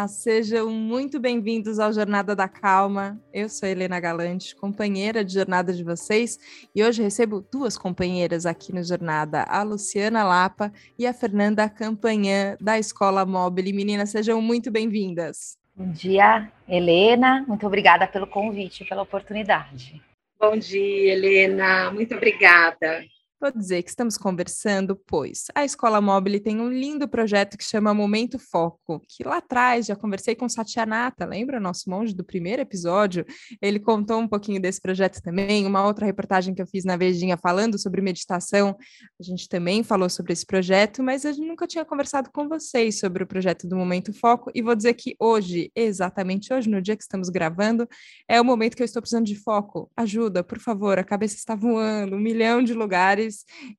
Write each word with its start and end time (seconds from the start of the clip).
Olá, 0.00 0.08
sejam 0.08 0.70
muito 0.70 1.20
bem-vindos 1.20 1.78
ao 1.78 1.92
Jornada 1.92 2.34
da 2.34 2.48
Calma. 2.48 3.20
Eu 3.34 3.50
sou 3.50 3.68
Helena 3.68 4.00
Galante, 4.00 4.56
companheira 4.56 5.22
de 5.22 5.34
jornada 5.34 5.74
de 5.74 5.84
vocês, 5.84 6.38
e 6.74 6.82
hoje 6.82 7.02
recebo 7.02 7.44
duas 7.52 7.76
companheiras 7.76 8.46
aqui 8.46 8.72
no 8.72 8.82
Jornada, 8.82 9.42
a 9.42 9.62
Luciana 9.62 10.24
Lapa 10.24 10.72
e 10.98 11.06
a 11.06 11.12
Fernanda 11.12 11.68
Campanhã, 11.68 12.56
da 12.58 12.78
Escola 12.78 13.26
Mobile. 13.26 13.74
Meninas, 13.74 14.08
sejam 14.08 14.40
muito 14.40 14.70
bem-vindas. 14.70 15.58
Bom 15.76 15.90
dia, 15.90 16.50
Helena. 16.66 17.44
Muito 17.46 17.66
obrigada 17.66 18.06
pelo 18.06 18.26
convite, 18.26 18.86
pela 18.86 19.02
oportunidade. 19.02 20.00
Bom 20.40 20.56
dia, 20.56 21.12
Helena. 21.12 21.90
Muito 21.90 22.14
obrigada. 22.14 23.04
Vou 23.40 23.50
dizer 23.50 23.82
que 23.82 23.88
estamos 23.88 24.18
conversando, 24.18 24.94
pois 25.06 25.46
a 25.54 25.64
Escola 25.64 25.98
Mobile 25.98 26.40
tem 26.40 26.60
um 26.60 26.68
lindo 26.68 27.08
projeto 27.08 27.56
que 27.56 27.64
chama 27.64 27.94
Momento 27.94 28.38
Foco, 28.38 29.00
que 29.08 29.24
lá 29.24 29.38
atrás 29.38 29.86
já 29.86 29.96
conversei 29.96 30.34
com 30.34 30.46
Satyanata, 30.46 31.24
lembra 31.24 31.58
nosso 31.58 31.88
monge 31.88 32.14
do 32.14 32.22
primeiro 32.22 32.60
episódio? 32.60 33.24
Ele 33.62 33.80
contou 33.80 34.20
um 34.20 34.28
pouquinho 34.28 34.60
desse 34.60 34.78
projeto 34.78 35.22
também, 35.22 35.64
uma 35.64 35.86
outra 35.86 36.04
reportagem 36.04 36.54
que 36.54 36.60
eu 36.60 36.66
fiz 36.66 36.84
na 36.84 36.98
Vejinha 36.98 37.38
falando 37.38 37.78
sobre 37.78 38.02
meditação, 38.02 38.76
a 39.18 39.22
gente 39.22 39.48
também 39.48 39.82
falou 39.82 40.10
sobre 40.10 40.34
esse 40.34 40.44
projeto, 40.44 41.02
mas 41.02 41.22
gente 41.22 41.40
nunca 41.40 41.66
tinha 41.66 41.82
conversado 41.82 42.28
com 42.30 42.46
vocês 42.46 42.98
sobre 42.98 43.22
o 43.22 43.26
projeto 43.26 43.66
do 43.66 43.74
Momento 43.74 44.12
Foco, 44.12 44.50
e 44.54 44.60
vou 44.60 44.74
dizer 44.74 44.92
que 44.92 45.16
hoje, 45.18 45.72
exatamente 45.74 46.52
hoje, 46.52 46.68
no 46.68 46.82
dia 46.82 46.94
que 46.94 47.04
estamos 47.04 47.30
gravando, 47.30 47.88
é 48.28 48.38
o 48.38 48.44
momento 48.44 48.76
que 48.76 48.82
eu 48.82 48.84
estou 48.84 49.00
precisando 49.00 49.24
de 49.24 49.36
foco. 49.36 49.90
Ajuda, 49.96 50.44
por 50.44 50.58
favor, 50.58 50.98
a 50.98 51.04
cabeça 51.04 51.36
está 51.36 51.54
voando, 51.54 52.16
um 52.16 52.20
milhão 52.20 52.62
de 52.62 52.74
lugares, 52.74 53.29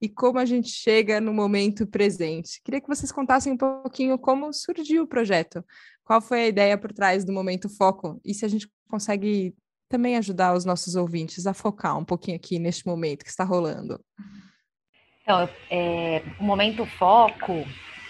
e 0.02 0.10
como 0.10 0.40
a 0.40 0.46
gente 0.46 0.70
chega 0.70 1.22
no 1.22 1.34
momento 1.34 1.88
presente. 1.88 2.62
Queria 2.64 2.82
que 2.82 2.88
vocês 2.88 3.12
contassem 3.12 3.54
um 3.54 3.58
pouquinho 3.58 4.18
como 4.18 4.52
surgiu 4.54 5.04
o 5.04 5.08
projeto, 5.08 5.64
qual 6.04 6.22
foi 6.22 6.42
a 6.42 6.48
ideia 6.48 6.78
por 6.78 6.92
trás 6.92 7.24
do 7.24 7.32
Momento 7.32 7.70
Foco 7.70 8.20
e 8.26 8.34
se 8.34 8.46
a 8.46 8.48
gente 8.48 8.70
consegue 8.90 9.56
também 9.92 10.16
ajudar 10.18 10.54
os 10.54 10.64
nossos 10.64 10.96
ouvintes 10.96 11.46
a 11.46 11.54
focar 11.54 11.98
um 11.98 12.06
pouquinho 12.06 12.38
aqui 12.38 12.58
neste 12.58 12.88
momento 12.88 13.26
que 13.26 13.30
está 13.30 13.44
rolando. 13.44 14.00
Então, 15.22 15.48
é, 15.70 16.24
o 16.40 16.44
Momento 16.44 16.86
Foco, 16.86 17.66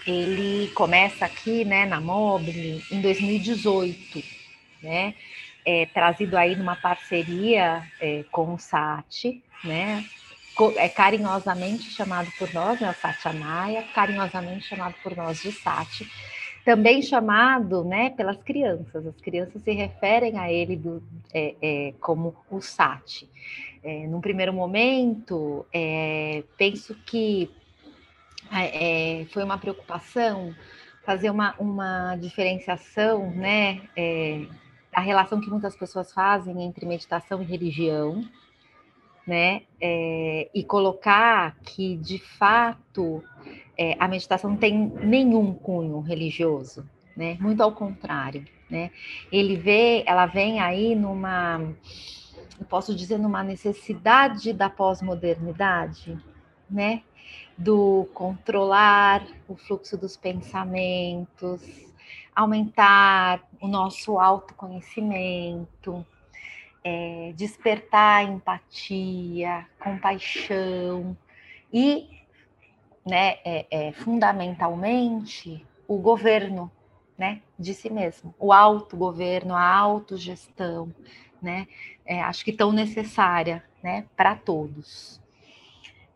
ele 0.06 0.68
começa 0.74 1.24
aqui, 1.24 1.64
né, 1.64 1.84
na 1.84 2.00
Mobile, 2.00 2.82
em 2.90 3.00
2018, 3.00 4.22
né, 4.82 5.14
é, 5.64 5.86
trazido 5.86 6.36
aí 6.36 6.56
numa 6.56 6.76
parceria 6.76 7.86
é, 8.00 8.24
com 8.30 8.54
o 8.54 8.58
SAT, 8.58 9.42
né, 9.64 10.04
é 10.76 10.88
carinhosamente 10.88 11.90
chamado 11.90 12.30
por 12.38 12.52
nós, 12.52 12.80
né, 12.80 12.90
o 12.90 12.94
carinhosamente 13.94 14.66
chamado 14.66 14.94
por 15.02 15.16
nós 15.16 15.40
de 15.40 15.52
Sati, 15.52 16.10
também 16.64 17.02
chamado 17.02 17.84
né, 17.84 18.10
pelas 18.10 18.36
crianças. 18.42 19.06
As 19.06 19.20
crianças 19.20 19.62
se 19.62 19.72
referem 19.72 20.38
a 20.38 20.52
ele 20.52 20.76
do, 20.76 21.02
é, 21.32 21.54
é, 21.60 21.94
como 22.00 22.36
o 22.50 22.60
Sati. 22.60 23.28
É, 23.82 24.06
num 24.06 24.20
primeiro 24.20 24.52
momento, 24.52 25.66
é, 25.72 26.44
penso 26.56 26.94
que 27.06 27.50
é, 28.52 29.26
foi 29.32 29.42
uma 29.42 29.58
preocupação 29.58 30.54
fazer 31.04 31.30
uma, 31.30 31.54
uma 31.58 32.16
diferenciação 32.16 33.30
né, 33.30 33.82
é, 33.96 34.44
da 34.92 35.00
relação 35.00 35.40
que 35.40 35.50
muitas 35.50 35.74
pessoas 35.74 36.12
fazem 36.12 36.62
entre 36.62 36.86
meditação 36.86 37.42
e 37.42 37.44
religião 37.44 38.24
né? 39.26 39.62
É, 39.80 40.50
e 40.54 40.64
colocar 40.64 41.56
que, 41.62 41.96
de 41.96 42.18
fato, 42.18 43.22
é, 43.76 43.96
a 43.98 44.08
meditação 44.08 44.50
não 44.50 44.56
tem 44.56 44.92
nenhum 45.02 45.54
cunho 45.54 46.00
religioso, 46.00 46.88
né? 47.16 47.36
Muito 47.40 47.62
ao 47.62 47.72
contrário, 47.72 48.44
né? 48.68 48.90
Ele 49.30 49.56
vê, 49.56 50.02
ela 50.06 50.26
vem 50.26 50.60
aí 50.60 50.94
numa, 50.94 51.60
eu 52.58 52.66
posso 52.66 52.94
dizer, 52.94 53.18
numa 53.18 53.42
necessidade 53.42 54.52
da 54.52 54.68
pós-modernidade, 54.68 56.18
né? 56.70 57.02
Do 57.56 58.08
controlar 58.14 59.24
o 59.46 59.56
fluxo 59.56 59.96
dos 59.96 60.16
pensamentos, 60.16 61.62
aumentar 62.34 63.42
o 63.60 63.68
nosso 63.68 64.18
autoconhecimento, 64.18 66.04
é, 66.84 67.32
despertar 67.36 68.24
empatia, 68.24 69.66
compaixão 69.78 71.16
e, 71.72 72.08
né, 73.06 73.38
é, 73.44 73.66
é, 73.70 73.92
fundamentalmente, 73.92 75.64
o 75.86 75.98
governo 75.98 76.70
né, 77.16 77.40
de 77.58 77.74
si 77.74 77.90
mesmo, 77.90 78.34
o 78.38 78.52
autogoverno, 78.52 79.54
a 79.54 79.76
autogestão, 79.76 80.92
né, 81.40 81.66
é, 82.04 82.20
acho 82.22 82.44
que 82.44 82.52
tão 82.52 82.72
necessária 82.72 83.62
né, 83.82 84.04
para 84.16 84.34
todos. 84.34 85.20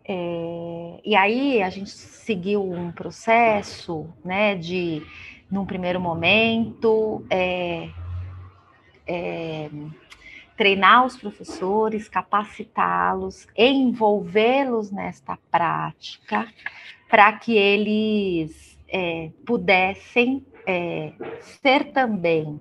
É, 0.08 1.00
e 1.04 1.16
aí 1.16 1.62
a 1.62 1.70
gente 1.70 1.90
seguiu 1.90 2.62
um 2.62 2.92
processo 2.92 4.06
né, 4.24 4.54
de, 4.54 5.02
num 5.50 5.66
primeiro 5.66 6.00
momento, 6.00 7.24
é, 7.28 7.88
é, 9.06 9.68
treinar 10.56 11.04
os 11.04 11.16
professores, 11.16 12.08
capacitá-los, 12.08 13.46
envolvê-los 13.56 14.90
nesta 14.90 15.38
prática, 15.50 16.48
para 17.08 17.32
que 17.34 17.56
eles 17.56 18.78
é, 18.88 19.30
pudessem 19.44 20.44
é, 20.66 21.12
ser 21.40 21.92
também 21.92 22.60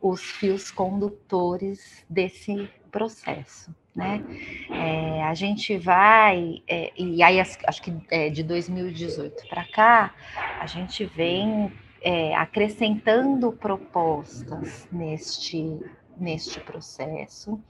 os 0.00 0.22
fios 0.22 0.70
condutores 0.70 2.04
desse 2.08 2.68
processo. 2.90 3.74
Né? 3.94 4.22
É, 4.70 5.22
a 5.22 5.32
gente 5.32 5.78
vai, 5.78 6.62
é, 6.68 6.92
e 6.96 7.22
aí 7.22 7.40
acho 7.40 7.82
que 7.82 7.94
é, 8.10 8.28
de 8.28 8.42
2018 8.42 9.48
para 9.48 9.64
cá, 9.64 10.14
a 10.60 10.66
gente 10.66 11.04
vem 11.06 11.72
é, 12.02 12.34
acrescentando 12.34 13.52
propostas 13.52 14.86
neste 14.92 15.80
neste 16.16 16.60
processo. 16.60 17.60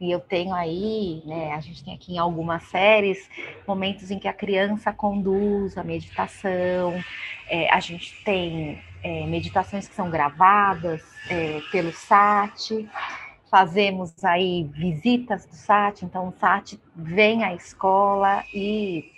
E 0.00 0.10
eu 0.10 0.20
tenho 0.20 0.52
aí, 0.52 1.22
né, 1.24 1.52
a 1.52 1.60
gente 1.60 1.84
tem 1.84 1.94
aqui 1.94 2.14
em 2.14 2.18
algumas 2.18 2.64
séries, 2.64 3.28
momentos 3.66 4.10
em 4.10 4.18
que 4.18 4.28
a 4.28 4.32
criança 4.32 4.92
conduz 4.92 5.78
a 5.78 5.84
meditação, 5.84 6.94
é, 7.48 7.70
a 7.72 7.80
gente 7.80 8.22
tem 8.24 8.82
é, 9.02 9.26
meditações 9.26 9.88
que 9.88 9.94
são 9.94 10.10
gravadas 10.10 11.02
é, 11.28 11.60
pelo 11.70 11.92
SAT, 11.92 12.88
fazemos 13.50 14.24
aí 14.24 14.64
visitas 14.64 15.44
do 15.46 15.54
SAT, 15.54 16.02
então 16.02 16.28
o 16.28 16.32
SAT 16.32 16.78
vem 16.96 17.44
à 17.44 17.54
escola 17.54 18.42
e 18.54 19.10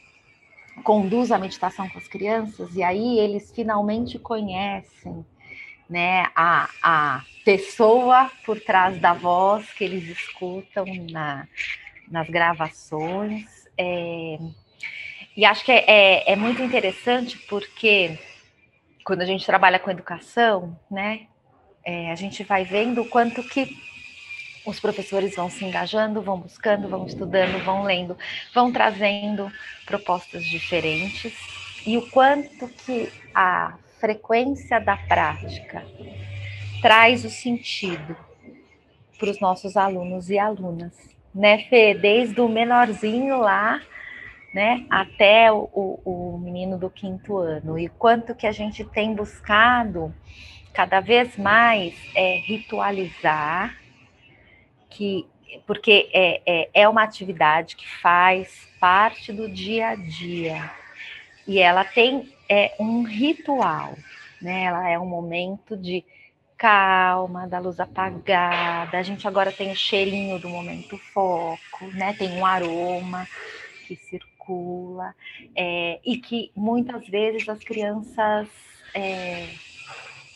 conduz 0.83 1.31
a 1.31 1.39
meditação 1.39 1.89
com 1.89 1.99
as 1.99 2.09
crianças, 2.09 2.75
e 2.75 2.83
aí 2.83 3.19
eles 3.21 3.53
finalmente 3.53 4.19
conhecem 4.19 5.25
né, 5.89 6.31
a, 6.35 6.69
a 6.83 7.23
pessoa 7.45 8.31
por 8.45 8.61
trás 8.61 8.99
da 8.99 9.13
voz 9.13 9.71
que 9.73 9.85
eles 9.85 10.09
escutam 10.09 10.85
na, 11.11 11.47
nas 12.11 12.29
gravações. 12.29 13.45
É, 13.77 14.39
e 15.37 15.45
acho 15.45 15.65
que 15.65 15.73
é, 15.73 15.85
é, 15.87 16.33
é, 16.33 16.37
muito 16.37 16.63
interessante 16.63 17.39
porque 17.49 18.19
quando 19.05 19.23
a 19.23 19.27
gente 19.27 19.45
trabalha 19.45 19.79
com 19.79 19.91
educação, 19.91 20.79
né, 20.91 21.27
é, 21.85 22.11
a 22.11 22.15
gente 22.15 22.43
vai 22.43 22.65
vendo 22.65 23.03
o 23.03 23.09
quanto 23.09 23.43
que 23.43 23.77
os 24.65 24.81
professores 24.81 25.37
vão 25.37 25.51
se 25.51 25.65
engajando, 25.65 26.23
vão 26.23 26.39
buscando, 26.39 26.89
vão 26.89 27.07
estudando, 27.07 27.63
vão 27.65 27.83
lendo, 27.83 28.17
vão 28.55 28.73
trazendo 28.73 29.53
propostas 29.85 30.43
diferentes 30.45 31.35
e 31.87 31.99
o 31.99 32.09
quanto 32.11 32.67
que 32.69 33.13
a 33.35 33.75
frequência 34.05 34.79
da 34.79 34.99
prática 34.99 35.83
traz 36.83 37.25
o 37.25 37.31
sentido 37.31 38.15
para 39.19 39.31
os 39.31 39.41
nossos 39.41 39.79
alunos 39.79 40.29
e 40.29 40.39
alunas, 40.39 40.93
né, 41.35 41.61
Fê? 41.71 41.95
Desde 41.95 42.39
o 42.43 42.47
menorzinho 42.47 43.39
lá, 43.39 43.81
né, 44.53 44.85
até 44.91 45.51
o, 45.51 45.71
o, 46.05 46.39
menino 46.39 46.77
do 46.77 46.91
quinto 46.91 47.39
ano. 47.39 47.79
E 47.79 47.89
quanto 47.89 48.35
que 48.35 48.47
a 48.47 48.53
gente 48.53 48.85
tem 48.85 49.15
buscado 49.15 50.15
cada 50.75 51.01
vez 51.01 51.39
mais 51.39 51.95
é, 52.15 52.37
ritualizar, 52.45 53.75
que 54.91 55.27
porque 55.67 56.11
é, 56.13 56.43
é, 56.45 56.69
é 56.75 56.89
uma 56.89 57.05
atividade 57.05 57.75
que 57.75 57.89
faz 58.03 58.69
parte 58.79 59.33
do 59.33 59.49
dia 59.49 59.89
a 59.89 59.95
dia 59.95 60.71
e 61.47 61.59
ela 61.59 61.85
tem 61.85 62.34
é 62.49 62.75
um 62.79 63.03
ritual, 63.03 63.97
né? 64.41 64.65
Ela 64.65 64.89
é 64.89 64.99
um 64.99 65.07
momento 65.07 65.77
de 65.77 66.05
calma, 66.57 67.47
da 67.47 67.59
luz 67.59 67.79
apagada. 67.81 68.99
A 68.99 69.03
gente 69.03 69.27
agora 69.27 69.53
tem 69.53 69.71
o 69.73 69.77
cheirinho 69.77 70.39
do 70.39 70.49
momento 70.49 70.97
foco, 70.97 71.87
né? 71.93 72.15
Tem 72.15 72.31
um 72.33 72.47
aroma 72.47 73.27
que 73.87 73.97
circula 73.97 75.15
é, 75.55 76.01
e 76.05 76.17
que 76.17 76.51
muitas 76.57 77.07
vezes 77.07 77.49
as 77.49 77.59
crianças 77.59 78.49
é, 78.95 79.49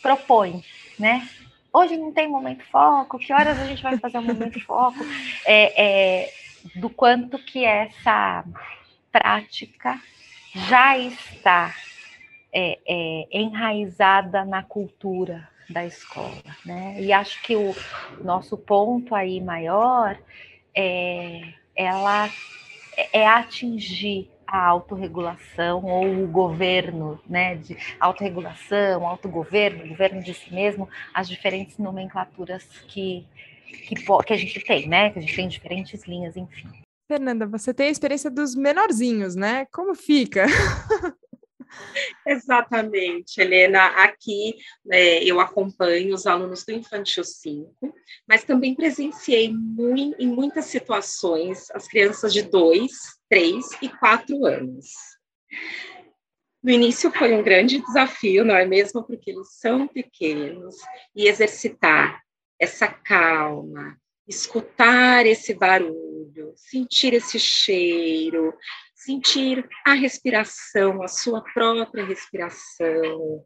propõem, 0.01 0.63
né? 0.99 1.27
Hoje 1.71 1.97
não 1.97 2.11
tem 2.11 2.27
momento 2.27 2.63
foco, 2.65 3.19
que 3.19 3.31
horas 3.31 3.59
a 3.59 3.65
gente 3.65 3.81
vai 3.81 3.97
fazer 3.97 4.17
o 4.17 4.23
momento 4.23 4.59
foco? 4.65 4.99
É, 5.45 5.83
é, 6.23 6.33
do 6.75 6.89
quanto 6.89 7.37
que 7.39 7.63
essa 7.63 8.43
prática 9.11 9.99
já 10.53 10.97
está 10.97 11.73
é, 12.51 12.79
é, 12.87 13.27
enraizada 13.31 14.43
na 14.43 14.63
cultura 14.63 15.47
da 15.69 15.85
escola, 15.85 16.33
né? 16.65 16.99
E 16.99 17.13
acho 17.13 17.41
que 17.43 17.55
o 17.55 17.75
nosso 18.23 18.57
ponto 18.57 19.13
aí 19.13 19.39
maior 19.39 20.17
é 20.75 21.41
ela 21.75 22.29
é 23.13 23.25
atingir 23.25 24.29
a 24.45 24.65
autorregulação 24.65 25.85
ou 25.85 26.23
o 26.23 26.27
governo, 26.27 27.21
né, 27.29 27.55
de 27.55 27.77
autorregulação, 27.99 29.07
autogoverno, 29.07 29.87
governo 29.87 30.21
de 30.21 30.33
si 30.33 30.53
mesmo, 30.53 30.89
as 31.13 31.29
diferentes 31.29 31.77
nomenclaturas 31.77 32.65
que, 32.87 33.25
que, 33.87 33.95
que 33.95 34.33
a 34.33 34.37
gente 34.37 34.59
tem, 34.61 34.87
né, 34.89 35.11
que 35.11 35.19
a 35.19 35.21
gente 35.21 35.35
tem 35.35 35.47
diferentes 35.47 36.03
linhas, 36.03 36.35
enfim. 36.35 36.67
Fernanda, 37.07 37.45
você 37.47 37.73
tem 37.73 37.87
a 37.87 37.91
experiência 37.91 38.29
dos 38.29 38.55
menorzinhos, 38.55 39.35
né? 39.35 39.65
Como 39.71 39.95
fica? 39.95 40.45
Exatamente, 42.25 43.41
Helena. 43.41 43.87
Aqui 44.03 44.55
é, 44.91 45.23
eu 45.23 45.39
acompanho 45.39 46.13
os 46.13 46.25
alunos 46.25 46.63
do 46.65 46.71
Infantil 46.71 47.23
5, 47.23 47.75
mas 48.27 48.43
também 48.43 48.75
presenciei 48.75 49.51
muito, 49.53 50.21
em 50.21 50.27
muitas 50.27 50.65
situações 50.65 51.69
as 51.71 51.87
crianças 51.87 52.33
de 52.33 52.41
2, 52.43 52.91
3 53.29 53.65
e 53.81 53.89
4 53.89 54.45
anos. 54.45 54.87
No 56.61 56.71
início 56.71 57.09
foi 57.11 57.33
um 57.33 57.41
grande 57.41 57.81
desafio, 57.81 58.43
não 58.43 58.55
é 58.55 58.65
mesmo? 58.65 59.03
Porque 59.03 59.31
eles 59.31 59.53
são 59.53 59.87
pequenos 59.87 60.75
e 61.15 61.27
exercitar 61.27 62.21
essa 62.59 62.87
calma, 62.87 63.97
escutar 64.27 65.25
esse 65.25 65.53
barulho, 65.53 66.53
sentir 66.55 67.13
esse 67.13 67.39
cheiro, 67.39 68.53
sentir 68.99 69.67
a 69.85 69.93
respiração, 69.93 71.01
a 71.01 71.07
sua 71.07 71.41
própria 71.53 72.05
respiração, 72.05 73.43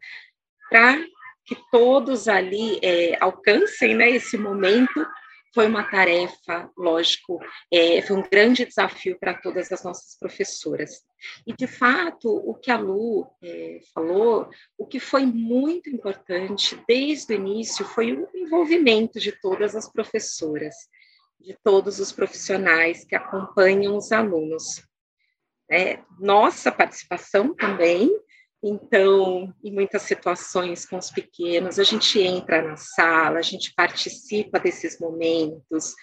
para 0.69 1.03
que 1.45 1.55
todos 1.71 2.27
ali 2.27 2.79
é, 2.81 3.17
alcancem 3.21 3.95
né, 3.95 4.09
esse 4.09 4.37
momento. 4.37 5.05
Foi 5.53 5.67
uma 5.67 5.83
tarefa, 5.83 6.67
lógico, 6.75 7.39
é, 7.71 8.01
foi 8.01 8.17
um 8.17 8.23
grande 8.27 8.65
desafio 8.65 9.19
para 9.19 9.35
todas 9.35 9.71
as 9.71 9.83
nossas 9.83 10.17
professoras. 10.17 11.03
E, 11.45 11.53
de 11.53 11.67
fato, 11.67 12.27
o 12.27 12.55
que 12.55 12.71
a 12.71 12.77
Lu 12.77 13.27
é, 13.43 13.77
falou, 13.93 14.49
o 14.75 14.87
que 14.87 14.99
foi 14.99 15.27
muito 15.27 15.91
importante 15.91 16.75
desde 16.87 17.33
o 17.33 17.35
início 17.35 17.85
foi 17.85 18.13
o 18.13 18.27
envolvimento 18.33 19.19
de 19.19 19.31
todas 19.31 19.75
as 19.75 19.87
professoras, 19.91 20.73
de 21.39 21.55
todos 21.63 21.99
os 21.99 22.11
profissionais 22.11 23.05
que 23.05 23.15
acompanham 23.15 23.95
os 23.95 24.11
alunos 24.11 24.81
é, 25.73 25.99
nossa 26.19 26.71
participação 26.71 27.55
também. 27.55 28.09
Então, 28.63 29.53
em 29.63 29.71
muitas 29.71 30.03
situações 30.03 30.85
com 30.85 30.97
os 30.97 31.09
pequenos, 31.09 31.79
a 31.79 31.83
gente 31.83 32.21
entra 32.21 32.61
na 32.61 32.77
sala, 32.77 33.39
a 33.39 33.41
gente 33.41 33.73
participa 33.73 34.59
desses 34.59 34.99
momentos. 34.99 35.93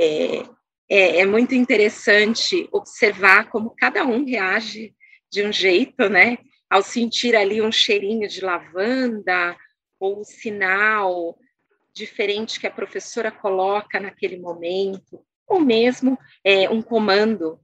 É, 0.00 0.42
é, 0.90 1.20
é 1.20 1.26
muito 1.26 1.54
interessante 1.54 2.68
observar 2.72 3.50
como 3.50 3.74
cada 3.76 4.04
um 4.04 4.24
reage 4.24 4.94
de 5.30 5.44
um 5.44 5.52
jeito, 5.52 6.08
né? 6.08 6.38
Ao 6.68 6.82
sentir 6.82 7.36
ali 7.36 7.60
um 7.62 7.70
cheirinho 7.70 8.26
de 8.26 8.40
lavanda 8.40 9.56
ou 10.00 10.20
um 10.20 10.24
sinal 10.24 11.38
diferente 11.92 12.58
que 12.58 12.66
a 12.66 12.70
professora 12.70 13.30
coloca 13.30 14.00
naquele 14.00 14.38
momento, 14.38 15.20
ou 15.46 15.60
mesmo 15.60 16.18
é, 16.44 16.68
um 16.70 16.80
comando 16.80 17.60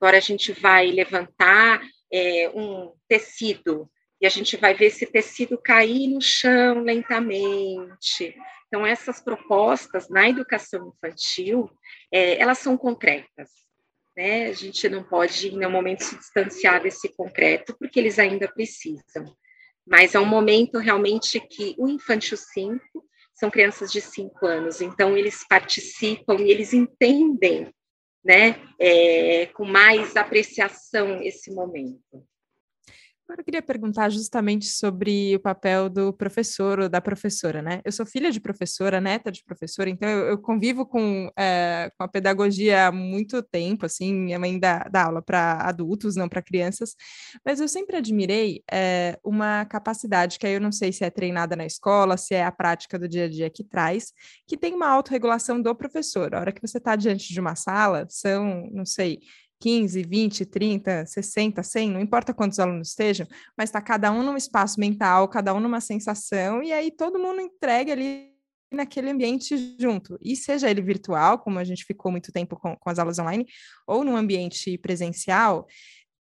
Agora 0.00 0.18
a 0.18 0.20
gente 0.20 0.52
vai 0.52 0.90
levantar 0.90 1.80
é, 2.12 2.50
um 2.54 2.92
tecido 3.08 3.90
e 4.20 4.26
a 4.26 4.28
gente 4.28 4.56
vai 4.56 4.74
ver 4.74 4.86
esse 4.86 5.06
tecido 5.06 5.56
cair 5.58 6.08
no 6.08 6.20
chão 6.20 6.80
lentamente. 6.80 8.34
Então, 8.66 8.86
essas 8.86 9.20
propostas 9.20 10.08
na 10.08 10.28
educação 10.28 10.92
infantil, 10.94 11.70
é, 12.12 12.40
elas 12.40 12.58
são 12.58 12.76
concretas. 12.76 13.50
Né? 14.16 14.46
A 14.46 14.52
gente 14.52 14.88
não 14.88 15.04
pode, 15.04 15.48
em 15.48 15.56
nenhum 15.56 15.70
momento, 15.70 16.02
se 16.02 16.16
distanciar 16.16 16.82
desse 16.82 17.08
concreto, 17.14 17.76
porque 17.78 17.98
eles 17.98 18.18
ainda 18.18 18.48
precisam. 18.48 19.36
Mas 19.86 20.14
é 20.14 20.20
um 20.20 20.26
momento 20.26 20.78
realmente 20.78 21.40
que 21.40 21.74
o 21.78 21.88
Infantil 21.88 22.36
5 22.36 22.80
são 23.34 23.50
crianças 23.50 23.90
de 23.90 24.00
5 24.00 24.44
anos, 24.44 24.80
então 24.80 25.16
eles 25.16 25.46
participam 25.48 26.34
e 26.40 26.50
eles 26.50 26.74
entendem 26.74 27.72
né, 28.24 28.56
é, 28.78 29.46
com 29.46 29.64
mais 29.64 30.16
apreciação 30.16 31.22
esse 31.22 31.52
momento. 31.52 32.26
Agora 33.28 33.42
eu 33.42 33.44
queria 33.44 33.60
perguntar 33.60 34.08
justamente 34.08 34.64
sobre 34.64 35.36
o 35.36 35.40
papel 35.40 35.90
do 35.90 36.14
professor 36.14 36.80
ou 36.80 36.88
da 36.88 36.98
professora, 36.98 37.60
né? 37.60 37.82
Eu 37.84 37.92
sou 37.92 38.06
filha 38.06 38.32
de 38.32 38.40
professora, 38.40 39.02
neta 39.02 39.30
de 39.30 39.44
professora, 39.44 39.90
então 39.90 40.08
eu, 40.08 40.28
eu 40.28 40.38
convivo 40.38 40.86
com, 40.86 41.30
é, 41.38 41.92
com 41.94 42.04
a 42.04 42.08
pedagogia 42.08 42.86
há 42.86 42.92
muito 42.92 43.42
tempo, 43.42 43.84
assim, 43.84 44.14
minha 44.14 44.38
mãe 44.38 44.58
dá, 44.58 44.78
dá 44.90 45.04
aula 45.04 45.20
para 45.20 45.58
adultos, 45.60 46.16
não 46.16 46.26
para 46.26 46.40
crianças, 46.40 46.96
mas 47.44 47.60
eu 47.60 47.68
sempre 47.68 47.98
admirei 47.98 48.62
é, 48.72 49.18
uma 49.22 49.66
capacidade 49.66 50.38
que 50.38 50.46
aí 50.46 50.54
eu 50.54 50.60
não 50.60 50.72
sei 50.72 50.90
se 50.90 51.04
é 51.04 51.10
treinada 51.10 51.54
na 51.54 51.66
escola, 51.66 52.16
se 52.16 52.34
é 52.34 52.42
a 52.42 52.50
prática 52.50 52.98
do 52.98 53.06
dia 53.06 53.26
a 53.26 53.28
dia 53.28 53.50
que 53.50 53.62
traz, 53.62 54.10
que 54.46 54.56
tem 54.56 54.72
uma 54.72 54.88
autorregulação 54.88 55.60
do 55.60 55.74
professor. 55.74 56.34
A 56.34 56.40
hora 56.40 56.52
que 56.52 56.66
você 56.66 56.78
está 56.78 56.96
diante 56.96 57.30
de 57.30 57.40
uma 57.40 57.54
sala, 57.54 58.06
são, 58.08 58.70
não 58.72 58.86
sei, 58.86 59.20
15, 59.60 60.02
20, 60.02 60.46
30, 60.46 61.06
60, 61.06 61.62
100, 61.62 61.90
não 61.90 62.00
importa 62.00 62.32
quantos 62.32 62.58
alunos 62.58 62.90
estejam, 62.90 63.26
mas 63.56 63.68
está 63.68 63.80
cada 63.80 64.10
um 64.12 64.22
num 64.22 64.36
espaço 64.36 64.78
mental, 64.78 65.28
cada 65.28 65.52
um 65.54 65.60
numa 65.60 65.80
sensação, 65.80 66.62
e 66.62 66.72
aí 66.72 66.90
todo 66.90 67.18
mundo 67.18 67.40
entregue 67.40 67.92
ali 67.92 68.38
naquele 68.70 69.10
ambiente 69.10 69.76
junto. 69.78 70.18
E 70.22 70.36
seja 70.36 70.70
ele 70.70 70.82
virtual, 70.82 71.38
como 71.38 71.58
a 71.58 71.64
gente 71.64 71.84
ficou 71.84 72.12
muito 72.12 72.30
tempo 72.30 72.56
com, 72.56 72.76
com 72.76 72.90
as 72.90 72.98
aulas 72.98 73.18
online, 73.18 73.46
ou 73.86 74.04
num 74.04 74.16
ambiente 74.16 74.76
presencial, 74.78 75.66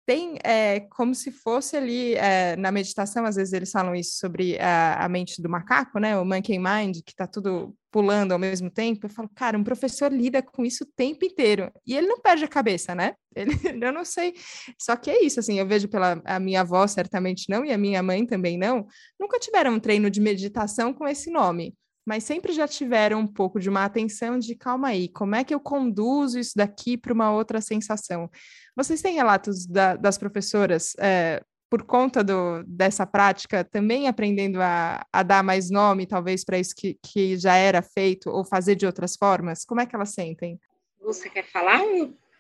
tem 0.06 0.38
é, 0.44 0.81
como 0.91 1.15
se 1.17 1.32
fosse 1.32 1.77
ali 1.77 2.15
é, 2.15 2.55
na 2.56 2.70
meditação, 2.70 3.27
às 3.27 3.34
vezes 3.34 3.53
eles 3.53 3.72
falam 3.72 3.93
isso 3.93 4.19
sobre 4.19 4.56
a, 4.60 5.05
a 5.05 5.08
mente 5.08 5.43
do 5.43 5.48
macaco, 5.48 5.98
né? 5.98 6.17
O 6.17 6.25
monkey 6.25 6.60
mind, 6.60 6.98
que 7.05 7.10
está 7.10 7.27
tudo 7.27 7.77
pulando 7.91 8.31
ao 8.31 8.39
mesmo 8.39 8.70
tempo. 8.70 9.06
Eu 9.06 9.10
falo, 9.10 9.29
cara, 9.34 9.58
um 9.58 9.65
professor 9.65 10.13
lida 10.13 10.41
com 10.41 10.65
isso 10.65 10.84
o 10.84 10.86
tempo 10.86 11.25
inteiro 11.25 11.72
e 11.84 11.96
ele 11.96 12.06
não 12.06 12.20
perde 12.20 12.44
a 12.44 12.48
cabeça, 12.48 12.94
né? 12.94 13.15
Ele, 13.34 13.51
eu 13.84 13.93
não 13.93 14.05
sei. 14.05 14.34
Só 14.81 14.94
que 14.94 15.10
é 15.10 15.25
isso, 15.25 15.41
assim, 15.41 15.58
eu 15.58 15.67
vejo 15.67 15.89
pela 15.89 16.22
a 16.25 16.39
minha 16.39 16.60
avó, 16.60 16.86
certamente 16.86 17.51
não, 17.51 17.65
e 17.65 17.72
a 17.72 17.79
minha 17.79 18.01
mãe 18.01 18.25
também 18.25 18.56
não, 18.56 18.86
nunca 19.19 19.41
tiveram 19.41 19.72
um 19.72 19.81
treino 19.81 20.08
de 20.08 20.20
meditação 20.20 20.94
com 20.94 21.06
esse 21.08 21.31
nome 21.31 21.75
mas 22.06 22.22
sempre 22.22 22.53
já 22.53 22.69
tiveram 22.69 23.19
um 23.20 23.27
pouco 23.27 23.58
de 23.58 23.69
uma 23.69 23.84
atenção 23.84 24.39
de 24.39 24.55
calma 24.55 24.89
aí, 24.89 25.08
como 25.08 25.34
é 25.34 25.43
que 25.43 25.53
eu 25.53 25.58
conduzo 25.58 26.39
isso 26.39 26.53
daqui 26.55 26.96
para 26.96 27.13
uma 27.13 27.32
outra 27.32 27.60
sensação? 27.60 28.31
Vocês 28.77 29.03
têm 29.03 29.15
relatos 29.15 29.67
da, 29.67 29.96
das 29.96 30.17
professoras 30.17 30.94
é, 31.01 31.43
por 31.69 31.82
conta 31.82 32.22
do, 32.22 32.63
dessa 32.65 33.05
prática, 33.05 33.65
também 33.65 34.06
aprendendo 34.06 34.63
a, 34.63 35.05
a 35.13 35.22
dar 35.25 35.43
mais 35.43 35.69
nome, 35.69 36.06
talvez, 36.06 36.44
para 36.44 36.58
isso 36.58 36.75
que, 36.77 36.96
que 37.03 37.36
já 37.36 37.56
era 37.56 37.82
feito, 37.82 38.31
ou 38.31 38.44
fazer 38.44 38.77
de 38.77 38.86
outras 38.86 39.17
formas? 39.17 39.65
Como 39.65 39.81
é 39.81 39.86
que 39.86 39.96
elas 39.96 40.10
sentem? 40.10 40.60
Você 41.03 41.29
quer 41.29 41.44
falar? 41.44 41.81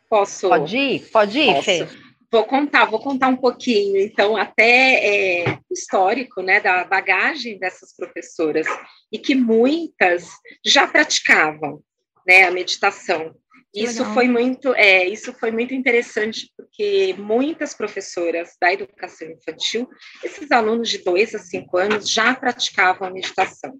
Posso? 0.08 0.48
Pode 0.48 0.76
ir, 0.76 1.10
pode 1.10 1.38
ir, 1.40 1.54
Posso. 1.54 1.64
Fê. 1.64 2.05
Vou 2.30 2.44
contar, 2.44 2.86
vou 2.86 3.00
contar 3.00 3.28
um 3.28 3.36
pouquinho, 3.36 3.98
então, 4.00 4.36
até 4.36 5.42
é, 5.44 5.58
histórico, 5.70 6.42
né, 6.42 6.60
da 6.60 6.84
bagagem 6.84 7.58
dessas 7.58 7.94
professoras, 7.94 8.66
e 9.12 9.18
que 9.18 9.34
muitas 9.34 10.28
já 10.64 10.86
praticavam, 10.86 11.82
né, 12.26 12.44
a 12.44 12.50
meditação. 12.50 13.34
Isso 13.74 13.98
Legal. 13.98 14.14
foi 14.14 14.28
muito, 14.28 14.74
é, 14.74 15.06
isso 15.06 15.32
foi 15.34 15.50
muito 15.50 15.74
interessante, 15.74 16.50
porque 16.56 17.14
muitas 17.18 17.74
professoras 17.74 18.56
da 18.60 18.72
educação 18.72 19.28
infantil, 19.30 19.88
esses 20.24 20.50
alunos 20.50 20.88
de 20.88 20.98
dois 20.98 21.34
a 21.34 21.38
cinco 21.38 21.76
anos 21.76 22.10
já 22.10 22.34
praticavam 22.34 23.06
a 23.06 23.10
meditação. 23.10 23.78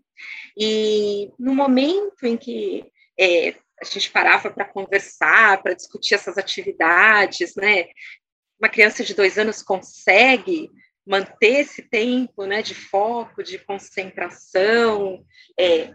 E 0.56 1.30
no 1.38 1.54
momento 1.54 2.24
em 2.24 2.36
que 2.36 2.84
é, 3.18 3.54
a 3.80 3.84
gente 3.84 4.10
parava 4.10 4.50
para 4.50 4.64
conversar, 4.64 5.62
para 5.62 5.74
discutir 5.74 6.14
essas 6.14 6.38
atividades, 6.38 7.54
né? 7.56 7.86
Uma 8.58 8.68
criança 8.68 9.04
de 9.04 9.14
dois 9.14 9.38
anos 9.38 9.62
consegue 9.62 10.70
manter 11.06 11.60
esse 11.60 11.82
tempo 11.82 12.44
né, 12.44 12.62
de 12.62 12.74
foco, 12.74 13.42
de 13.42 13.58
concentração. 13.58 15.24
É, 15.58 15.92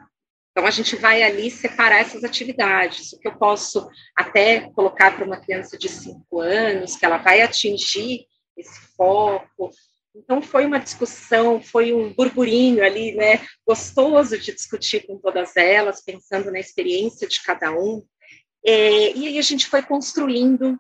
então, 0.52 0.66
a 0.66 0.72
gente 0.72 0.96
vai 0.96 1.24
ali 1.24 1.50
separar 1.50 2.00
essas 2.00 2.24
atividades. 2.24 3.14
O 3.14 3.20
que 3.20 3.28
eu 3.28 3.38
posso 3.38 3.90
até 4.16 4.70
colocar 4.72 5.16
para 5.16 5.26
uma 5.26 5.40
criança 5.40 5.78
de 5.78 5.90
cinco 5.90 6.40
anos, 6.40 6.96
que 6.96 7.06
ela 7.06 7.18
vai 7.18 7.42
atingir 7.42 8.26
esse 8.58 8.80
foco, 8.96 9.72
Então, 10.14 10.42
foi 10.42 10.66
uma 10.66 10.78
discussão, 10.78 11.62
foi 11.62 11.94
um 11.94 12.14
burburinho 12.14 12.84
ali, 12.84 13.16
né, 13.16 13.40
gostoso 13.66 14.38
de 14.38 14.54
discutir 14.54 15.08
com 15.08 15.18
todas 15.18 15.56
elas, 15.56 16.04
pensando 16.04 16.52
na 16.52 16.60
experiência 16.60 17.28
de 17.28 17.42
cada 17.42 17.72
um. 17.72 18.04
É, 18.66 19.16
e 19.16 19.28
aí 19.28 19.40
a 19.40 19.42
gente 19.42 19.68
foi 19.68 19.82
construindo 19.82 20.78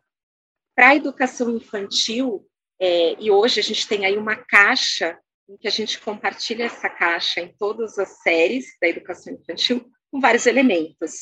para 0.81 0.89
a 0.89 0.95
educação 0.95 1.55
infantil, 1.55 2.43
é, 2.79 3.15
e 3.19 3.29
hoje 3.29 3.59
a 3.59 3.63
gente 3.63 3.87
tem 3.87 4.03
aí 4.03 4.17
uma 4.17 4.35
caixa 4.35 5.15
em 5.47 5.55
que 5.55 5.67
a 5.67 5.71
gente 5.71 5.99
compartilha 5.99 6.63
essa 6.63 6.89
caixa 6.89 7.39
em 7.39 7.55
todas 7.55 7.99
as 7.99 8.23
séries 8.23 8.65
da 8.81 8.87
educação 8.87 9.31
infantil 9.31 9.85
com 10.09 10.19
vários 10.19 10.47
elementos. 10.47 11.19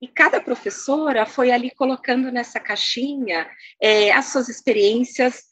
E 0.00 0.08
cada 0.08 0.40
professora 0.40 1.26
foi 1.26 1.50
ali 1.50 1.70
colocando 1.72 2.32
nessa 2.32 2.58
caixinha 2.58 3.50
é, 3.82 4.10
as 4.12 4.32
suas 4.32 4.48
experiências 4.48 5.42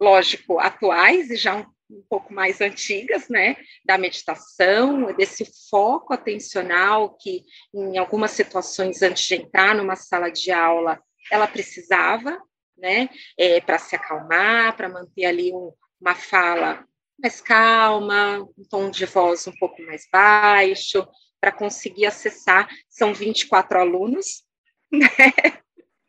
lógico, 0.00 0.60
atuais 0.60 1.32
e 1.32 1.36
já 1.36 1.56
um, 1.56 1.66
um 1.90 2.04
pouco 2.08 2.32
mais 2.32 2.60
antigas, 2.60 3.28
né, 3.28 3.56
da 3.84 3.98
meditação, 3.98 5.12
desse 5.16 5.44
foco 5.68 6.14
atencional 6.14 7.16
que, 7.16 7.42
em 7.74 7.98
algumas 7.98 8.30
situações, 8.30 9.02
antes 9.02 9.24
de 9.24 9.34
entrar 9.34 9.74
numa 9.74 9.96
sala 9.96 10.30
de 10.30 10.52
aula, 10.52 11.02
ela 11.28 11.48
precisava, 11.48 12.40
né, 12.78 13.08
é, 13.36 13.60
para 13.60 13.78
se 13.78 13.96
acalmar, 13.96 14.76
para 14.76 14.88
manter 14.88 15.24
ali 15.24 15.52
um, 15.52 15.72
uma 16.00 16.14
fala 16.14 16.84
mais 17.20 17.40
calma, 17.40 18.38
um 18.56 18.64
tom 18.70 18.90
de 18.90 19.04
voz 19.04 19.46
um 19.46 19.52
pouco 19.58 19.82
mais 19.82 20.06
baixo, 20.12 21.06
para 21.40 21.52
conseguir 21.52 22.06
acessar. 22.06 22.68
São 22.88 23.12
24 23.12 23.80
alunos, 23.80 24.44
né? 24.90 25.08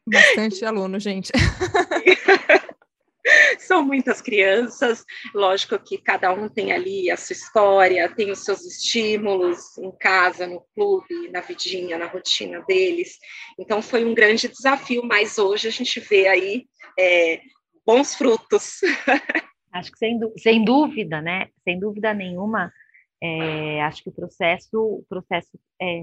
Bastante 0.05 0.63
aluno, 0.65 0.99
gente. 0.99 1.31
São 3.59 3.83
muitas 3.83 4.21
crianças, 4.21 5.05
lógico 5.33 5.77
que 5.79 5.97
cada 5.97 6.31
um 6.33 6.47
tem 6.47 6.71
ali 6.71 7.11
a 7.11 7.17
sua 7.17 7.33
história, 7.33 8.13
tem 8.15 8.31
os 8.31 8.43
seus 8.43 8.65
estímulos 8.65 9.77
em 9.77 9.91
casa, 9.91 10.47
no 10.47 10.61
clube, 10.73 11.29
na 11.29 11.41
vidinha, 11.41 11.97
na 11.97 12.07
rotina 12.07 12.61
deles. 12.61 13.17
Então 13.57 13.81
foi 13.81 14.05
um 14.05 14.13
grande 14.13 14.47
desafio, 14.47 15.03
mas 15.03 15.37
hoje 15.37 15.67
a 15.67 15.71
gente 15.71 15.99
vê 15.99 16.27
aí 16.27 16.65
é, 16.97 17.41
bons 17.85 18.15
frutos. 18.15 18.79
Acho 19.71 19.91
que 19.91 19.97
sem, 19.99 20.19
sem 20.37 20.65
dúvida, 20.65 21.21
né? 21.21 21.47
Sem 21.63 21.79
dúvida 21.79 22.11
nenhuma, 22.11 22.73
é, 23.21 23.81
acho 23.83 24.01
que 24.01 24.09
o 24.09 24.13
processo, 24.13 24.79
o 24.81 25.05
processo 25.07 25.59
é, 25.79 25.99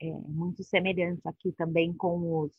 é 0.00 0.10
muito 0.26 0.64
semelhante 0.64 1.20
aqui 1.24 1.52
também 1.52 1.92
com 1.92 2.40
os 2.40 2.52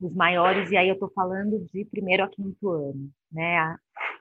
os 0.00 0.14
maiores, 0.14 0.70
e 0.70 0.76
aí 0.76 0.88
eu 0.88 0.94
estou 0.94 1.10
falando 1.12 1.58
de 1.72 1.84
primeiro 1.86 2.24
a 2.24 2.28
quinto 2.28 2.70
ano, 2.70 3.10
né? 3.32 3.76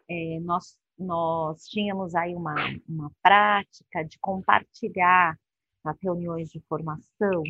É, 0.09 0.39
nós, 0.41 0.77
nós 0.97 1.65
tínhamos 1.67 2.15
aí 2.15 2.35
uma, 2.35 2.55
uma 2.87 3.11
prática 3.21 4.03
de 4.03 4.17
compartilhar 4.19 5.37
nas 5.83 5.97
reuniões 6.01 6.49
de 6.49 6.61
formação 6.67 7.43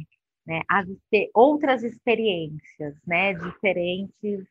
né, 0.45 0.61
as, 0.67 0.87
outras 1.33 1.83
experiências, 1.83 2.95
né, 3.05 3.33
diferentes 3.33 4.45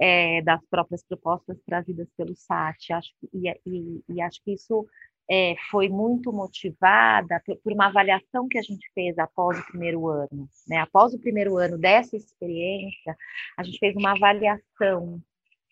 é, 0.00 0.42
das 0.42 0.64
próprias 0.66 1.02
propostas 1.04 1.60
trazidas 1.64 2.08
pelo 2.16 2.34
SAT. 2.34 2.92
Acho, 2.92 3.10
e, 3.32 3.50
e, 3.66 4.04
e 4.08 4.22
acho 4.22 4.42
que 4.42 4.52
isso 4.52 4.86
é, 5.30 5.54
foi 5.70 5.88
muito 5.88 6.32
motivada 6.32 7.42
por 7.62 7.72
uma 7.72 7.86
avaliação 7.86 8.46
que 8.48 8.58
a 8.58 8.62
gente 8.62 8.90
fez 8.92 9.18
após 9.18 9.58
o 9.58 9.66
primeiro 9.66 10.06
ano. 10.08 10.48
Né? 10.68 10.78
Após 10.78 11.14
o 11.14 11.18
primeiro 11.18 11.56
ano 11.56 11.78
dessa 11.78 12.16
experiência, 12.16 13.16
a 13.56 13.62
gente 13.62 13.78
fez 13.78 13.96
uma 13.96 14.12
avaliação 14.12 15.20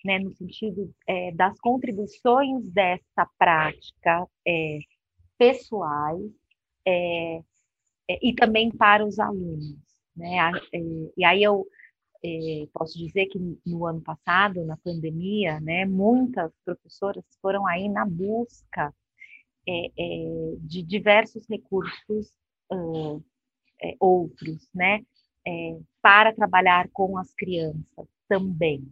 né, 0.04 0.18
no 0.18 0.32
sentido 0.32 0.92
é, 1.06 1.32
das 1.32 1.58
contribuições 1.60 2.64
dessa 2.70 3.28
prática 3.38 4.26
é, 4.46 4.78
pessoais 5.38 6.32
e 8.20 8.34
também 8.34 8.70
para 8.70 9.04
os 9.06 9.18
alunos. 9.18 9.76
Né? 10.16 10.36
E 11.16 11.24
aí 11.24 11.42
eu 11.42 11.66
posso 12.72 12.98
dizer 12.98 13.26
que 13.26 13.38
no 13.64 13.86
ano 13.86 14.00
passado, 14.00 14.64
na 14.64 14.76
pandemia, 14.78 15.60
né, 15.60 15.84
muitas 15.84 16.52
professoras 16.64 17.24
foram 17.40 17.66
aí 17.66 17.88
na 17.88 18.04
busca 18.04 18.92
é, 19.68 19.86
é, 19.86 20.56
de 20.60 20.82
diversos 20.82 21.46
recursos 21.48 22.30
uh, 22.70 23.22
é, 23.82 23.96
outros, 24.00 24.68
né, 24.74 25.04
é, 25.46 25.78
para 26.00 26.32
trabalhar 26.32 26.88
com 26.92 27.18
as 27.18 27.32
crianças 27.34 28.06
também, 28.28 28.86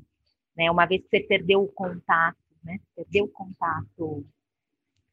né, 0.56 0.70
uma 0.70 0.86
vez 0.86 1.02
que 1.02 1.08
você 1.08 1.20
perdeu 1.20 1.62
o 1.62 1.68
contato, 1.68 2.38
né, 2.62 2.78
perdeu 2.94 3.24
o 3.24 3.28
contato, 3.28 4.24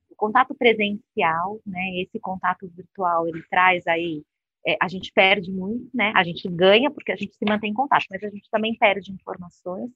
o 0.09 0.15
contato 0.15 0.55
presencial, 0.55 1.59
né, 1.65 2.01
esse 2.01 2.19
contato 2.19 2.67
virtual, 2.67 3.27
ele 3.27 3.43
traz 3.49 3.85
aí, 3.87 4.23
é, 4.65 4.75
a 4.81 4.87
gente 4.87 5.11
perde 5.13 5.51
muito, 5.51 5.89
né, 5.93 6.11
a 6.15 6.23
gente 6.23 6.47
ganha 6.49 6.91
porque 6.91 7.11
a 7.11 7.15
gente 7.15 7.35
se 7.35 7.45
mantém 7.45 7.71
em 7.71 7.75
contato, 7.75 8.05
mas 8.09 8.23
a 8.23 8.29
gente 8.29 8.49
também 8.49 8.75
perde 8.75 9.11
informações, 9.11 9.89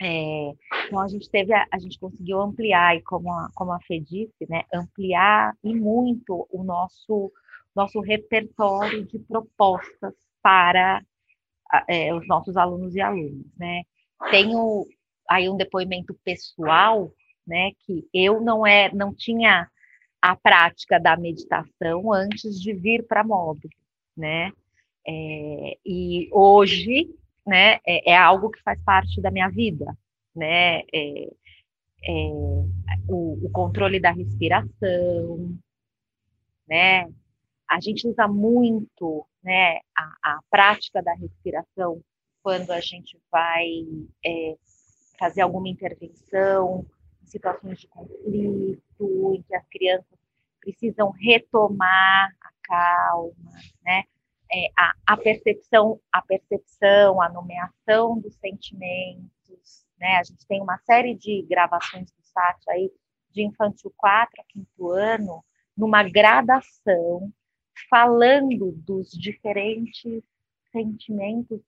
é, 0.00 0.52
então 0.86 1.00
a 1.00 1.08
gente 1.08 1.30
teve, 1.30 1.52
a, 1.52 1.66
a, 1.70 1.78
gente 1.78 1.98
conseguiu 1.98 2.40
ampliar, 2.40 2.96
e 2.96 3.02
como 3.02 3.32
a, 3.32 3.48
como 3.54 3.72
a 3.72 3.80
Fê 3.80 4.00
disse, 4.00 4.46
né, 4.48 4.64
ampliar 4.72 5.56
e 5.62 5.74
muito 5.74 6.48
o 6.50 6.64
nosso, 6.64 7.32
nosso 7.74 8.00
repertório 8.00 9.04
de 9.04 9.18
propostas 9.20 10.14
para 10.42 11.02
é, 11.88 12.12
os 12.12 12.26
nossos 12.26 12.56
alunos 12.56 12.94
e 12.94 13.00
alunas, 13.00 13.46
né. 13.56 13.82
Tenho 14.30 14.84
aí 15.30 15.48
um 15.48 15.56
depoimento 15.56 16.14
pessoal, 16.24 17.12
né, 17.46 17.70
que 17.86 18.08
eu 18.12 18.40
não 18.40 18.66
é, 18.66 18.92
não 18.92 19.14
tinha 19.14 19.68
a 20.20 20.34
prática 20.34 20.98
da 20.98 21.16
meditação 21.16 22.12
antes 22.12 22.60
de 22.60 22.72
vir 22.72 23.06
para 23.06 23.20
a 23.20 23.24
né, 24.16 24.50
é, 25.06 25.78
e 25.84 26.28
hoje 26.32 27.14
né, 27.46 27.74
é, 27.86 28.12
é, 28.12 28.16
algo 28.16 28.50
que 28.50 28.62
faz 28.62 28.80
parte 28.82 29.20
da 29.20 29.30
minha 29.30 29.48
vida, 29.48 29.96
né, 30.34 30.80
é, 30.92 31.30
é, 32.06 32.28
o, 33.08 33.46
o, 33.46 33.50
controle 33.52 34.00
da 34.00 34.10
respiração, 34.10 35.56
né, 36.66 37.06
a 37.70 37.80
gente 37.80 38.06
usa 38.08 38.26
muito, 38.26 39.26
né, 39.42 39.78
a, 39.96 40.14
a 40.22 40.40
prática 40.50 41.02
da 41.02 41.14
respiração 41.14 42.00
quando 42.42 42.70
a 42.72 42.80
gente 42.80 43.18
vai 43.30 43.68
é, 44.24 44.54
fazer 45.18 45.42
alguma 45.42 45.68
intervenção 45.68 46.86
em 47.22 47.26
situações 47.26 47.80
de 47.80 47.88
conflito, 47.88 49.34
em 49.34 49.42
que 49.42 49.54
as 49.54 49.66
crianças 49.68 50.18
precisam 50.60 51.10
retomar 51.10 52.30
a 52.40 52.50
calma, 52.62 53.52
né, 53.82 54.04
é, 54.54 54.70
a, 54.78 54.92
a, 55.06 55.16
percepção, 55.16 56.00
a 56.12 56.22
percepção, 56.22 57.20
a 57.20 57.28
nomeação 57.28 58.20
dos 58.20 58.36
sentimentos, 58.36 59.84
né? 59.98 60.16
A 60.18 60.22
gente 60.22 60.46
tem 60.46 60.62
uma 60.62 60.78
série 60.78 61.14
de 61.14 61.42
gravações 61.42 62.10
do 62.12 62.22
SAT 62.22 62.62
aí 62.70 62.90
de 63.32 63.42
infantil 63.42 63.92
4 63.96 64.40
a 64.40 64.44
quinto 64.44 64.90
ano, 64.90 65.44
numa 65.76 66.04
gradação, 66.04 67.32
falando 67.90 68.70
dos 68.70 69.10
diferentes 69.10 70.22
sentimentos 70.70 71.60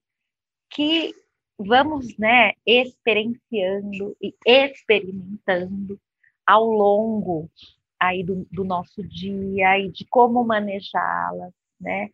que 0.71 1.12
vamos, 1.59 2.16
né, 2.19 2.52
experienciando 2.64 4.16
e 4.21 4.33
experimentando 4.45 6.00
ao 6.47 6.66
longo 6.66 7.50
aí 7.99 8.23
do, 8.23 8.47
do 8.52 8.62
nosso 8.62 9.02
dia 9.02 9.78
e 9.78 9.90
de 9.90 10.05
como 10.05 10.45
manejá-las, 10.45 11.52
né? 11.81 12.11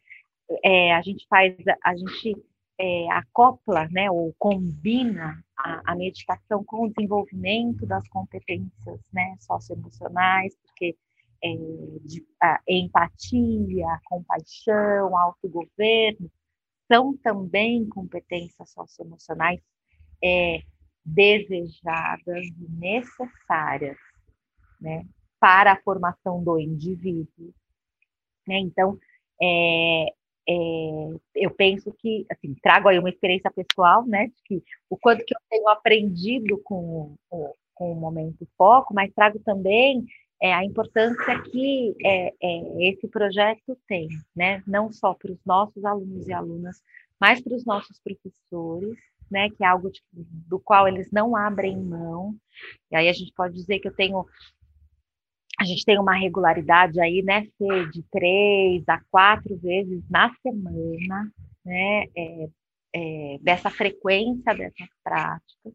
É, 0.65 0.95
a 0.95 1.03
gente 1.03 1.27
faz, 1.29 1.55
a 1.83 1.97
gente 1.97 2.35
é, 2.79 3.11
acopla, 3.13 3.89
né, 3.91 4.11
ou 4.11 4.35
combina 4.39 5.43
a, 5.57 5.93
a, 5.93 5.97
meditação 5.97 6.65
com 6.65 6.87
o 6.87 6.93
desenvolvimento 6.93 7.87
das 7.87 8.07
competências, 8.09 9.01
né, 9.13 9.37
socioemocionais, 9.41 10.55
porque 10.65 10.97
é, 11.45 11.49
de, 12.05 12.27
a 12.41 12.61
empatia, 12.69 14.01
compaixão, 14.05 15.17
autogoverno 15.17 16.31
são 16.91 17.17
também 17.19 17.89
competências 17.89 18.71
socioemocionais 18.71 19.61
é, 20.23 20.61
desejadas 21.05 22.47
e 22.47 22.69
necessárias, 22.71 23.97
né, 24.81 25.07
para 25.39 25.73
a 25.73 25.83
formação 25.83 26.43
do 26.43 26.59
indivíduo. 26.59 27.53
Né? 28.47 28.59
Então, 28.59 28.99
é, 29.41 30.07
é, 30.49 31.15
eu 31.37 31.51
penso 31.51 31.93
que, 31.99 32.27
assim, 32.31 32.55
trago 32.63 32.89
aí 32.89 32.99
uma 32.99 33.11
experiência 33.11 33.51
pessoal, 33.51 34.05
né, 34.07 34.27
de 34.27 34.43
que 34.45 34.63
o 34.91 34.97
quanto 34.97 35.25
que 35.25 35.35
eu 35.35 35.41
tenho 35.49 35.69
aprendido 35.69 36.61
com, 36.65 37.15
com, 37.29 37.53
com 37.75 37.93
o 37.93 37.97
momento 37.97 38.47
foco, 38.57 38.93
mas 38.95 39.13
trago 39.15 39.39
também 39.41 40.05
é, 40.43 40.53
a 40.53 40.65
importância 40.65 41.41
que 41.43 41.95
é, 42.05 42.35
é 42.43 42.89
esse 42.89 43.07
projeto 43.07 43.79
tem, 43.87 44.09
né, 44.35 44.63
não 44.67 44.91
só 44.93 45.15
para 45.15 45.31
os 45.31 45.39
nossos 45.47 45.85
alunos 45.85 46.27
e 46.27 46.33
alunas, 46.33 46.83
mas 47.21 47.41
para 47.41 47.55
os 47.55 47.65
nossos 47.65 48.01
professores, 48.01 48.99
né, 49.31 49.49
que 49.51 49.65
é 49.65 49.67
algo 49.67 49.91
tipo, 49.91 50.09
do 50.13 50.59
qual 50.59 50.89
eles 50.89 51.09
não 51.13 51.37
abrem 51.37 51.77
mão. 51.77 52.35
E 52.91 52.97
aí 52.97 53.09
a 53.09 53.13
gente 53.13 53.33
pode 53.33 53.55
dizer 53.55 53.79
que 53.79 53.87
eu 53.87 53.95
tenho 53.95 54.27
a 55.63 55.65
gente 55.65 55.85
tem 55.85 55.97
uma 55.99 56.15
regularidade 56.15 57.01
aí, 57.01 57.23
né, 57.23 57.47
Fê, 57.57 57.87
de 57.93 58.03
três 58.11 58.83
a 58.89 59.01
quatro 59.11 59.57
vezes 59.59 60.03
na 60.11 60.35
semana, 60.43 61.33
né, 61.65 62.07
é, 62.17 62.49
é, 62.93 63.39
dessa 63.41 63.71
frequência 63.71 64.55
dessas 64.55 64.89
práticas, 65.05 65.73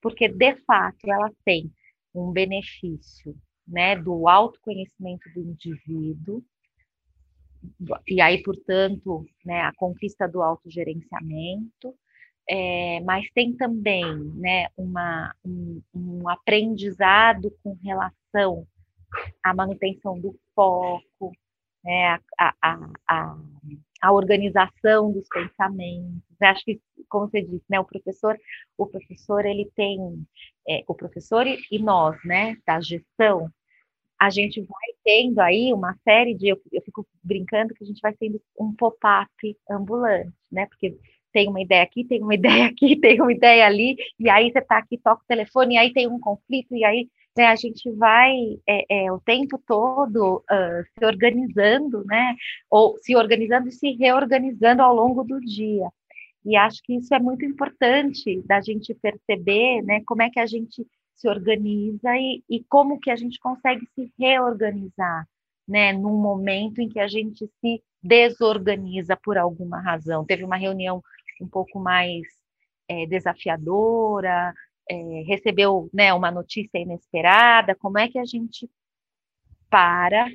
porque 0.00 0.28
de 0.28 0.56
fato 0.66 0.98
elas 1.10 1.32
têm 1.42 1.72
um 2.14 2.30
benefício, 2.30 3.34
né, 3.66 3.96
do 3.96 4.28
autoconhecimento 4.28 5.22
do 5.34 5.40
indivíduo, 5.40 6.44
e 8.06 8.20
aí, 8.20 8.42
portanto, 8.42 9.24
né, 9.44 9.62
a 9.62 9.72
conquista 9.74 10.28
do 10.28 10.42
autogerenciamento, 10.42 11.94
é, 12.48 13.00
mas 13.00 13.26
tem 13.34 13.54
também 13.54 14.04
né, 14.34 14.66
uma, 14.76 15.34
um, 15.44 15.80
um 15.94 16.28
aprendizado 16.28 17.50
com 17.62 17.78
relação 17.82 18.66
à 19.42 19.54
manutenção 19.54 20.18
do 20.20 20.38
foco, 20.54 21.32
né, 21.84 22.18
a, 22.38 22.54
a, 22.62 22.90
a, 23.08 23.36
a, 24.02 24.12
organização 24.12 25.12
dos 25.12 25.26
pensamentos. 25.28 26.22
Eu 26.40 26.48
acho 26.48 26.64
que, 26.64 26.80
como 27.08 27.28
você 27.28 27.42
disse, 27.42 27.64
né, 27.68 27.80
o 27.80 27.84
professor, 27.84 28.38
o 28.76 28.86
professor 28.86 29.44
ele 29.44 29.70
tem, 29.74 29.98
é, 30.68 30.82
o 30.86 30.94
professor 30.94 31.46
e, 31.46 31.58
e 31.70 31.78
nós, 31.78 32.16
né, 32.24 32.56
da 32.66 32.80
gestão, 32.80 33.50
a 34.20 34.28
gente 34.28 34.60
vai 34.60 34.88
tendo 35.02 35.40
aí 35.40 35.72
uma 35.72 35.96
série 36.04 36.34
de, 36.34 36.48
eu, 36.48 36.60
eu 36.70 36.82
fico 36.82 37.06
brincando 37.22 37.72
que 37.72 37.82
a 37.82 37.86
gente 37.86 38.00
vai 38.02 38.12
tendo 38.12 38.40
um 38.58 38.74
pop-up 38.74 39.30
ambulante, 39.70 40.30
né? 40.52 40.66
Porque 40.66 40.94
tem 41.32 41.48
uma 41.48 41.62
ideia 41.62 41.82
aqui, 41.82 42.04
tem 42.04 42.22
uma 42.22 42.34
ideia 42.36 42.66
aqui, 42.66 42.96
tem 43.00 43.20
uma 43.20 43.32
ideia 43.32 43.66
ali, 43.66 43.96
e 44.18 44.28
aí 44.28 44.52
você 44.52 44.58
está 44.58 44.76
aqui, 44.76 44.98
toca 44.98 45.22
o 45.22 45.26
telefone, 45.26 45.74
e 45.74 45.78
aí 45.78 45.92
tem 45.92 46.06
um 46.06 46.20
conflito, 46.20 46.76
e 46.76 46.84
aí 46.84 47.08
né, 47.40 47.46
a 47.46 47.56
gente 47.56 47.90
vai 47.92 48.34
é, 48.68 49.04
é, 49.06 49.12
o 49.12 49.18
tempo 49.18 49.58
todo 49.66 50.44
uh, 50.50 50.84
se 50.98 51.06
organizando, 51.06 52.04
né? 52.04 52.36
Ou 52.70 52.98
se 52.98 53.16
organizando 53.16 53.68
e 53.68 53.72
se 53.72 53.92
reorganizando 53.92 54.82
ao 54.82 54.94
longo 54.94 55.24
do 55.24 55.40
dia. 55.40 55.88
E 56.44 56.54
acho 56.54 56.82
que 56.82 56.96
isso 56.96 57.14
é 57.14 57.18
muito 57.18 57.42
importante 57.42 58.42
da 58.44 58.60
gente 58.60 58.94
perceber, 58.94 59.80
né? 59.82 60.02
Como 60.04 60.20
é 60.20 60.28
que 60.28 60.38
a 60.38 60.44
gente 60.44 60.86
se 61.14 61.28
organiza 61.28 62.14
e, 62.14 62.44
e 62.48 62.62
como 62.64 63.00
que 63.00 63.10
a 63.10 63.16
gente 63.16 63.38
consegue 63.38 63.86
se 63.94 64.12
reorganizar, 64.18 65.26
né, 65.66 65.92
num 65.94 66.18
momento 66.18 66.80
em 66.80 66.88
que 66.90 66.98
a 66.98 67.08
gente 67.08 67.50
se 67.60 67.82
desorganiza 68.02 69.16
por 69.16 69.38
alguma 69.38 69.80
razão. 69.80 70.26
Teve 70.26 70.44
uma 70.44 70.56
reunião 70.56 71.02
um 71.40 71.48
pouco 71.48 71.78
mais 71.78 72.26
é, 72.88 73.06
desafiadora, 73.06 74.52
é, 74.90 75.22
recebeu 75.26 75.88
né, 75.94 76.12
uma 76.12 76.30
notícia 76.30 76.78
inesperada, 76.78 77.76
como 77.76 77.98
é 77.98 78.08
que 78.08 78.18
a 78.18 78.24
gente 78.24 78.68
para, 79.70 80.26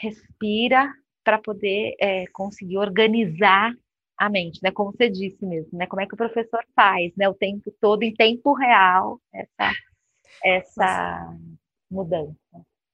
respira 0.00 0.92
para 1.24 1.38
poder 1.38 1.96
é, 2.00 2.24
conseguir 2.28 2.78
organizar 2.78 3.72
a 4.16 4.28
mente, 4.28 4.60
né? 4.62 4.70
Como 4.70 4.92
você 4.92 5.08
disse 5.10 5.44
mesmo, 5.44 5.76
né? 5.76 5.86
Como 5.86 6.00
é 6.00 6.06
que 6.06 6.14
o 6.14 6.16
professor 6.16 6.64
faz, 6.74 7.12
né? 7.16 7.28
O 7.28 7.34
tempo 7.34 7.74
todo 7.80 8.02
em 8.02 8.14
tempo 8.14 8.52
real 8.52 9.18
essa 9.32 9.72
essa 10.44 11.36
mudança. 11.90 12.36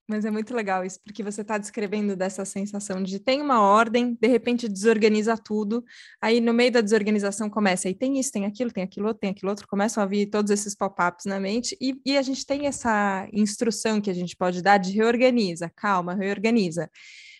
Mas 0.08 0.24
é 0.24 0.30
muito 0.30 0.54
legal 0.54 0.84
isso, 0.84 1.00
porque 1.02 1.20
você 1.22 1.40
está 1.40 1.58
descrevendo 1.58 2.14
dessa 2.14 2.44
sensação 2.44 3.02
de 3.02 3.18
tem 3.18 3.42
uma 3.42 3.60
ordem, 3.60 4.16
de 4.20 4.28
repente 4.28 4.68
desorganiza 4.68 5.36
tudo, 5.36 5.84
aí 6.20 6.40
no 6.40 6.54
meio 6.54 6.70
da 6.70 6.80
desorganização 6.80 7.50
começa, 7.50 7.88
aí 7.88 7.94
tem 7.94 8.20
isso, 8.20 8.30
tem 8.30 8.46
aquilo, 8.46 8.70
tem 8.70 8.84
aquilo 8.84 9.12
tem 9.12 9.30
aquilo 9.30 9.50
outro, 9.50 9.66
começam 9.66 10.00
a 10.00 10.06
vir 10.06 10.26
todos 10.26 10.52
esses 10.52 10.76
pop-ups 10.76 11.24
na 11.24 11.40
mente, 11.40 11.76
e, 11.80 12.00
e 12.06 12.16
a 12.16 12.22
gente 12.22 12.46
tem 12.46 12.68
essa 12.68 13.28
instrução 13.32 14.00
que 14.00 14.08
a 14.08 14.14
gente 14.14 14.36
pode 14.36 14.62
dar 14.62 14.78
de 14.78 14.92
reorganiza, 14.92 15.68
calma, 15.74 16.14
reorganiza. 16.14 16.88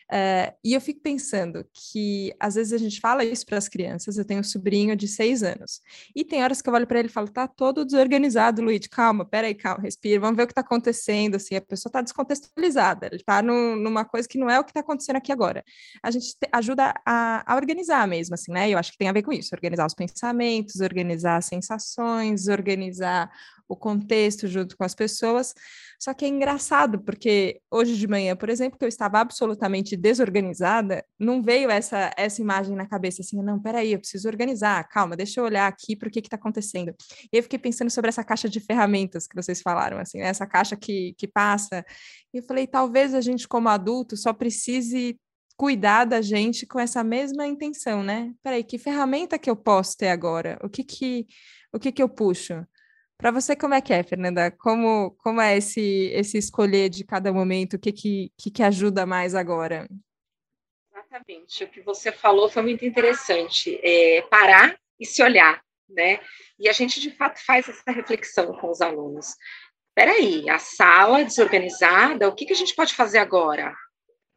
Uh, 0.07 0.55
e 0.63 0.73
eu 0.73 0.81
fico 0.81 1.01
pensando 1.01 1.67
que 1.73 2.33
às 2.39 2.55
vezes 2.55 2.73
a 2.73 2.79
gente 2.79 3.01
fala 3.01 3.25
isso 3.25 3.45
para 3.45 3.59
as 3.59 3.69
crianças. 3.69 4.17
Eu 4.17 4.25
tenho 4.25 4.41
um 4.41 4.45
sobrinho 4.45 4.95
de 4.95 5.09
seis 5.09 5.43
anos 5.43 5.81
e 6.15 6.25
tem 6.25 6.45
horas 6.45 6.63
que 6.63 6.69
eu 6.69 6.75
olho 6.75 6.87
para 6.87 7.01
ele 7.01 7.09
e 7.09 7.11
falo: 7.11 7.29
tá 7.29 7.49
todo 7.49 7.85
desorganizado, 7.85 8.63
Luiz. 8.63 8.87
Calma, 8.87 9.25
peraí, 9.25 9.55
calma, 9.55 9.83
respira, 9.83 10.21
vamos 10.21 10.37
ver 10.37 10.45
o 10.45 10.47
que 10.47 10.53
está 10.53 10.61
acontecendo. 10.61 11.35
Assim, 11.35 11.57
a 11.57 11.61
pessoa 11.61 11.91
está 11.91 12.01
descontextualizada, 12.01 13.07
ele 13.07 13.17
está 13.17 13.43
numa 13.43 14.05
coisa 14.05 14.29
que 14.29 14.39
não 14.39 14.49
é 14.49 14.61
o 14.61 14.65
que 14.65 14.71
está 14.71 14.81
acontecendo 14.81 15.17
aqui 15.17 15.33
agora. 15.33 15.65
A 16.03 16.11
gente 16.11 16.37
te, 16.39 16.49
ajuda 16.53 16.95
a, 17.05 17.53
a, 17.53 17.57
organizar 17.57 18.07
mesmo, 18.07 18.35
assim, 18.35 18.53
né? 18.53 18.71
Eu 18.71 18.79
acho 18.79 18.93
que 18.93 18.99
tem 18.99 19.09
a 19.09 19.13
ver 19.13 19.23
com 19.23 19.33
isso: 19.33 19.55
organizar 19.55 19.87
os 19.87 19.95
pensamentos, 19.95 20.81
organizar 20.81 21.37
as 21.37 21.47
sensações, 21.47 22.47
organizar 22.47 23.29
o 23.69 23.77
contexto 23.77 24.47
junto 24.47 24.77
com 24.77 24.85
as 24.85 24.95
pessoas. 24.95 25.55
Só 25.99 26.13
que 26.13 26.25
é 26.25 26.29
engraçado, 26.29 27.01
porque 27.01 27.61
hoje 27.71 27.97
de 27.97 28.07
manhã, 28.07 28.37
por 28.37 28.49
exemplo, 28.49 28.79
que 28.79 28.85
eu 28.85 28.89
estava 28.89 29.19
absolutamente 29.19 29.97
desorganizada, 29.97 31.05
não 31.19 31.43
veio 31.43 31.71
essa, 31.71 32.11
essa 32.17 32.41
imagem 32.41 32.77
na 32.77 32.87
cabeça 32.87 33.23
assim, 33.23 33.43
não, 33.43 33.61
peraí, 33.61 33.93
eu 33.93 33.99
preciso 33.99 34.29
organizar, 34.29 34.87
calma, 34.89 35.17
deixa 35.17 35.41
eu 35.41 35.45
olhar 35.45 35.67
aqui 35.67 35.97
para 35.97 36.09
o 36.09 36.11
que 36.11 36.21
está 36.21 36.37
acontecendo. 36.37 36.95
E 37.33 37.37
eu 37.37 37.43
fiquei 37.43 37.59
pensando 37.59 37.91
sobre 37.91 38.09
essa 38.09 38.23
caixa 38.23 38.49
de 38.49 38.61
ferramentas 38.61 39.27
que 39.27 39.35
vocês 39.35 39.63
falaram, 39.63 39.99
assim, 39.99 40.19
né? 40.19 40.27
essa 40.27 40.47
caixa 40.47 40.77
que, 40.77 41.15
que 41.17 41.27
passa. 41.27 41.85
E 42.33 42.39
eu 42.39 42.43
falei, 42.43 42.67
talvez 42.67 43.15
a 43.15 43.21
gente, 43.21 43.49
como 43.49 43.69
adulto, 43.69 44.17
só 44.17 44.33
precise 44.33 45.19
cuidar 45.57 46.05
da 46.05 46.21
gente 46.21 46.67
com 46.67 46.79
essa 46.79 47.03
mesma 47.03 47.47
intenção, 47.47 48.03
né? 48.03 48.33
Peraí, 48.43 48.63
que 48.63 48.79
ferramenta 48.79 49.39
que 49.39 49.49
eu 49.49 49.57
posso 49.57 49.97
ter 49.97 50.09
agora? 50.09 50.59
O 50.63 50.69
que 50.69 50.85
que, 50.85 51.27
o 51.73 51.79
que, 51.79 51.91
que 51.91 52.03
eu 52.03 52.09
puxo? 52.09 52.67
Para 53.19 53.31
você, 53.31 53.57
como 53.57 53.75
é 53.75 53.81
que 53.81 53.93
é, 53.93 54.03
Fernanda? 54.03 54.51
Como, 54.51 55.13
como 55.23 55.41
é 55.41 55.57
esse, 55.57 56.11
esse 56.13 56.37
escolher 56.37 56.91
de 56.91 57.03
cada 57.03 57.33
momento? 57.33 57.75
O 57.75 57.79
que, 57.79 57.93
que, 57.93 58.31
que 58.51 58.63
ajuda 58.63 59.07
mais 59.07 59.35
agora? 59.35 59.89
Exatamente. 60.93 61.65
O 61.65 61.69
que 61.69 61.81
você 61.81 62.13
falou 62.13 62.49
foi 62.49 62.63
muito 62.63 62.85
interessante. 62.85 63.81
É 63.83 64.21
parar 64.23 64.79
e 65.01 65.07
se 65.07 65.23
olhar, 65.23 65.63
né? 65.89 66.21
E 66.59 66.69
a 66.69 66.73
gente, 66.73 67.01
de 67.01 67.11
fato, 67.11 67.43
faz 67.45 67.69
essa 67.69 67.91
reflexão 67.91 68.53
com 68.59 68.71
os 68.71 68.83
alunos. 68.83 69.35
Espera 69.89 70.13
aí, 70.13 70.49
a 70.51 70.59
sala 70.59 71.25
desorganizada, 71.25 72.29
o 72.29 72.35
que, 72.35 72.45
que 72.45 72.53
a 72.53 72.57
gente 72.57 72.75
pode 72.75 72.93
fazer 72.93 73.17
agora? 73.17 73.75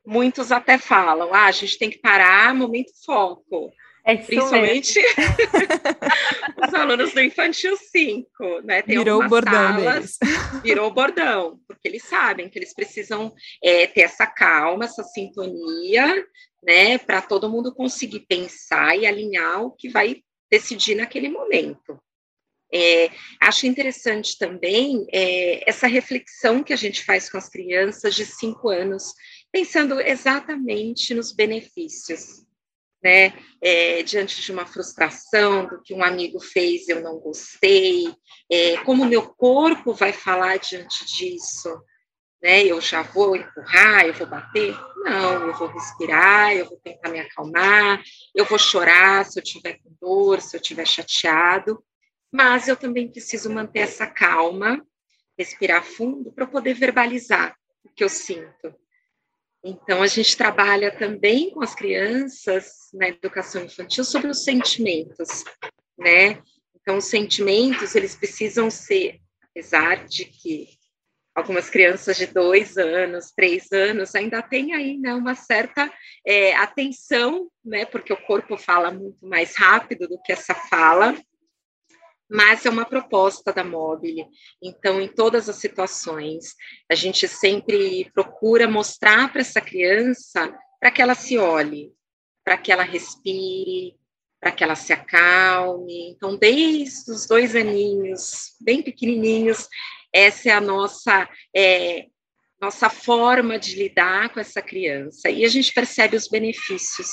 Muitos 0.06 0.54
até 0.54 0.78
falam, 0.78 1.34
ah, 1.34 1.48
a 1.48 1.52
gente 1.52 1.78
tem 1.78 1.90
que 1.90 2.00
parar, 2.00 2.56
momento 2.56 2.92
foco. 3.06 3.70
É 4.06 4.16
Principalmente 4.16 5.00
os 6.66 6.74
alunos 6.74 7.14
do 7.14 7.22
Infantil 7.22 7.76
5, 7.78 8.62
né? 8.64 8.82
Tem 8.82 8.98
virou 8.98 9.24
o 9.24 9.28
bordão 9.28 9.52
salas, 9.54 10.18
deles. 10.18 10.18
Virou 10.64 10.88
o 10.88 10.94
bordão, 10.94 11.60
porque 11.68 11.88
eles 11.88 12.04
sabem 12.04 12.50
que 12.50 12.58
eles 12.58 12.74
precisam 12.74 13.34
é, 13.64 13.88
ter 13.88 14.02
essa 14.02 14.26
calma, 14.26 14.86
essa 14.86 15.04
sintonia, 15.04 16.26
né? 16.64 16.98
Para 16.98 17.22
todo 17.22 17.50
mundo 17.50 17.74
conseguir 17.74 18.22
pensar 18.22 18.98
e 18.98 19.06
alinhar 19.06 19.64
o 19.64 19.72
que 19.72 19.90
vai 19.90 20.22
decidir 20.50 20.96
naquele 20.96 21.30
momento. 21.30 22.00
É, 22.72 23.10
acho 23.42 23.66
interessante 23.66 24.38
também 24.38 25.08
é, 25.12 25.68
essa 25.68 25.88
reflexão 25.88 26.64
que 26.64 26.72
a 26.72 26.76
gente 26.76 27.04
faz 27.04 27.30
com 27.30 27.38
as 27.38 27.50
crianças 27.50 28.14
de 28.14 28.26
cinco 28.26 28.70
anos, 28.70 29.14
pensando 29.52 30.00
exatamente 30.00 31.16
nos 31.16 31.32
benefícios 31.32 32.48
né, 33.04 33.34
é, 33.62 34.04
diante 34.04 34.42
de 34.42 34.52
uma 34.52 34.66
frustração 34.66 35.66
do 35.66 35.82
que 35.82 35.94
um 35.94 36.04
amigo 36.04 36.40
fez, 36.40 36.88
eu 36.88 37.02
não 37.02 37.18
gostei, 37.20 38.14
é, 38.52 38.78
como 38.84 39.06
meu 39.06 39.24
corpo 39.34 39.94
vai 39.94 40.12
falar 40.12 40.58
diante 40.58 41.06
disso, 41.06 41.70
né, 42.42 42.64
eu 42.64 42.80
já 42.80 43.02
vou 43.02 43.36
empurrar, 43.36 44.06
eu 44.06 44.14
vou 44.14 44.28
bater? 44.28 44.74
Não, 45.04 45.48
eu 45.48 45.54
vou 45.54 45.68
respirar, 45.68 46.54
eu 46.54 46.66
vou 46.66 46.80
tentar 46.80 47.10
me 47.10 47.20
acalmar, 47.20 48.02
eu 48.34 48.46
vou 48.46 48.58
chorar 48.58 49.26
se 49.26 49.40
eu 49.40 49.44
tiver 49.44 49.78
com 49.80 49.96
dor, 50.00 50.42
se 50.42 50.56
eu 50.56 50.62
tiver 50.62 50.86
chateado, 50.86 51.84
mas 52.32 52.68
eu 52.68 52.78
também 52.78 53.12
preciso 53.12 53.50
manter 53.50 53.80
essa 53.80 54.08
calma, 54.08 54.86
respirar 55.38 55.84
fundo 55.84 56.32
para 56.32 56.48
poder 56.48 56.74
verbalizar 56.74 57.56
o 57.84 57.90
que 57.90 58.04
eu 58.04 58.10
sinto. 58.10 58.74
Então, 59.64 60.02
a 60.02 60.08
gente 60.08 60.38
trabalha 60.38 60.90
também 60.90 61.52
com 61.52 61.62
as 61.62 61.76
crianças 61.76 62.90
na 62.94 63.10
educação 63.10 63.66
infantil 63.66 64.04
sobre 64.04 64.30
os 64.30 64.44
sentimentos, 64.44 65.44
né? 65.98 66.42
Então, 66.76 66.98
os 66.98 67.06
sentimentos, 67.06 67.94
eles 67.94 68.16
precisam 68.16 68.70
ser, 68.70 69.20
apesar 69.44 70.06
de 70.08 70.26
que 70.26 70.70
algumas 71.36 71.70
crianças 71.70 72.18
de 72.18 72.26
dois 72.28 72.78
anos, 72.78 73.32
três 73.32 73.72
anos, 73.72 74.16
ainda 74.16 74.42
tem 74.42 74.74
aí 74.74 74.98
né, 74.98 75.14
uma 75.14 75.36
certa 75.36 75.92
é, 76.26 76.56
atenção, 76.56 77.50
né? 77.64 77.86
Porque 77.86 78.14
o 78.14 78.22
corpo 78.26 78.58
fala 78.58 78.92
muito 78.92 79.26
mais 79.28 79.56
rápido 79.58 80.08
do 80.08 80.22
que 80.22 80.32
essa 80.32 80.56
fala, 80.56 81.16
mas 82.30 82.66
é 82.66 82.70
uma 82.70 82.86
proposta 82.86 83.52
da 83.52 83.64
Mobile. 83.64 84.28
Então, 84.62 85.02
em 85.02 85.08
todas 85.08 85.50
as 85.50 85.56
situações, 85.56 86.56
a 86.90 86.96
gente 86.96 87.28
sempre 87.28 88.10
procura 88.14 88.70
mostrar 88.70 89.32
para 89.32 89.42
essa 89.42 89.60
criança 89.60 90.56
para 90.80 90.92
que 90.92 91.02
ela 91.02 91.16
se 91.16 91.38
olhe, 91.38 91.92
para 92.44 92.58
que 92.58 92.72
ela 92.72 92.84
respire, 92.84 93.96
para 94.40 94.52
que 94.52 94.64
ela 94.64 94.76
se 94.76 94.94
acalme. 94.94 96.12
Então, 96.12 96.38
desde 96.38 97.12
os 97.12 97.26
dois 97.26 97.56
aninhos, 97.56 98.56
bem 98.62 98.82
pequenininhos, 98.82 99.68
essa 100.14 100.50
é 100.50 100.52
a 100.54 100.62
nossa 100.62 101.28
é, 101.56 102.06
nossa 102.62 102.90
forma 102.90 103.58
de 103.58 103.76
lidar 103.76 104.30
com 104.30 104.40
essa 104.40 104.62
criança. 104.62 105.30
E 105.30 105.46
a 105.46 105.48
gente 105.48 105.74
percebe 105.74 106.16
os 106.16 106.28
benefícios. 106.28 107.10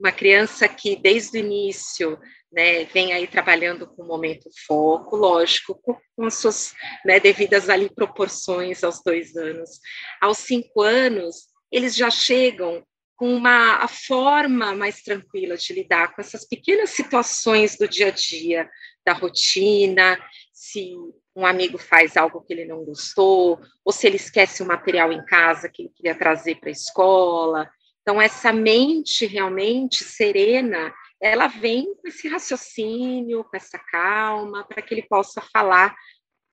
Uma 0.00 0.10
criança 0.10 0.66
que 0.66 0.96
desde 0.96 1.38
o 1.38 1.40
início 1.40 2.18
né, 2.52 2.84
vem 2.84 3.12
aí 3.12 3.26
trabalhando 3.26 3.86
com 3.86 4.02
o 4.02 4.06
momento 4.06 4.50
foco, 4.66 5.16
lógico, 5.16 5.74
com, 5.82 5.96
com 6.14 6.26
as 6.26 6.34
suas 6.34 6.74
né, 7.04 7.18
devidas 7.18 7.68
ali 7.68 7.88
proporções 7.88 8.84
aos 8.84 9.02
dois 9.02 9.34
anos. 9.36 9.80
Aos 10.20 10.38
cinco 10.38 10.82
anos, 10.82 11.48
eles 11.70 11.96
já 11.96 12.10
chegam 12.10 12.84
com 13.16 13.34
uma 13.34 13.76
a 13.76 13.88
forma 13.88 14.74
mais 14.74 15.02
tranquila 15.02 15.56
de 15.56 15.72
lidar 15.72 16.14
com 16.14 16.20
essas 16.20 16.46
pequenas 16.46 16.90
situações 16.90 17.78
do 17.78 17.88
dia 17.88 18.08
a 18.08 18.10
dia, 18.10 18.68
da 19.04 19.12
rotina, 19.12 20.18
se 20.52 20.92
um 21.34 21.46
amigo 21.46 21.78
faz 21.78 22.16
algo 22.16 22.42
que 22.42 22.52
ele 22.52 22.64
não 22.64 22.84
gostou, 22.84 23.60
ou 23.84 23.92
se 23.92 24.06
ele 24.06 24.16
esquece 24.16 24.62
o 24.62 24.66
material 24.66 25.10
em 25.12 25.24
casa 25.24 25.68
que 25.68 25.82
ele 25.82 25.92
queria 25.94 26.14
trazer 26.14 26.56
para 26.56 26.68
a 26.68 26.72
escola. 26.72 27.70
Então, 28.02 28.20
essa 28.20 28.52
mente 28.52 29.24
realmente 29.24 30.04
serena 30.04 30.92
ela 31.22 31.46
vem 31.46 31.94
com 31.94 32.08
esse 32.08 32.28
raciocínio, 32.28 33.44
com 33.44 33.56
essa 33.56 33.78
calma, 33.78 34.64
para 34.64 34.82
que 34.82 34.92
ele 34.92 35.04
possa 35.04 35.40
falar 35.40 35.96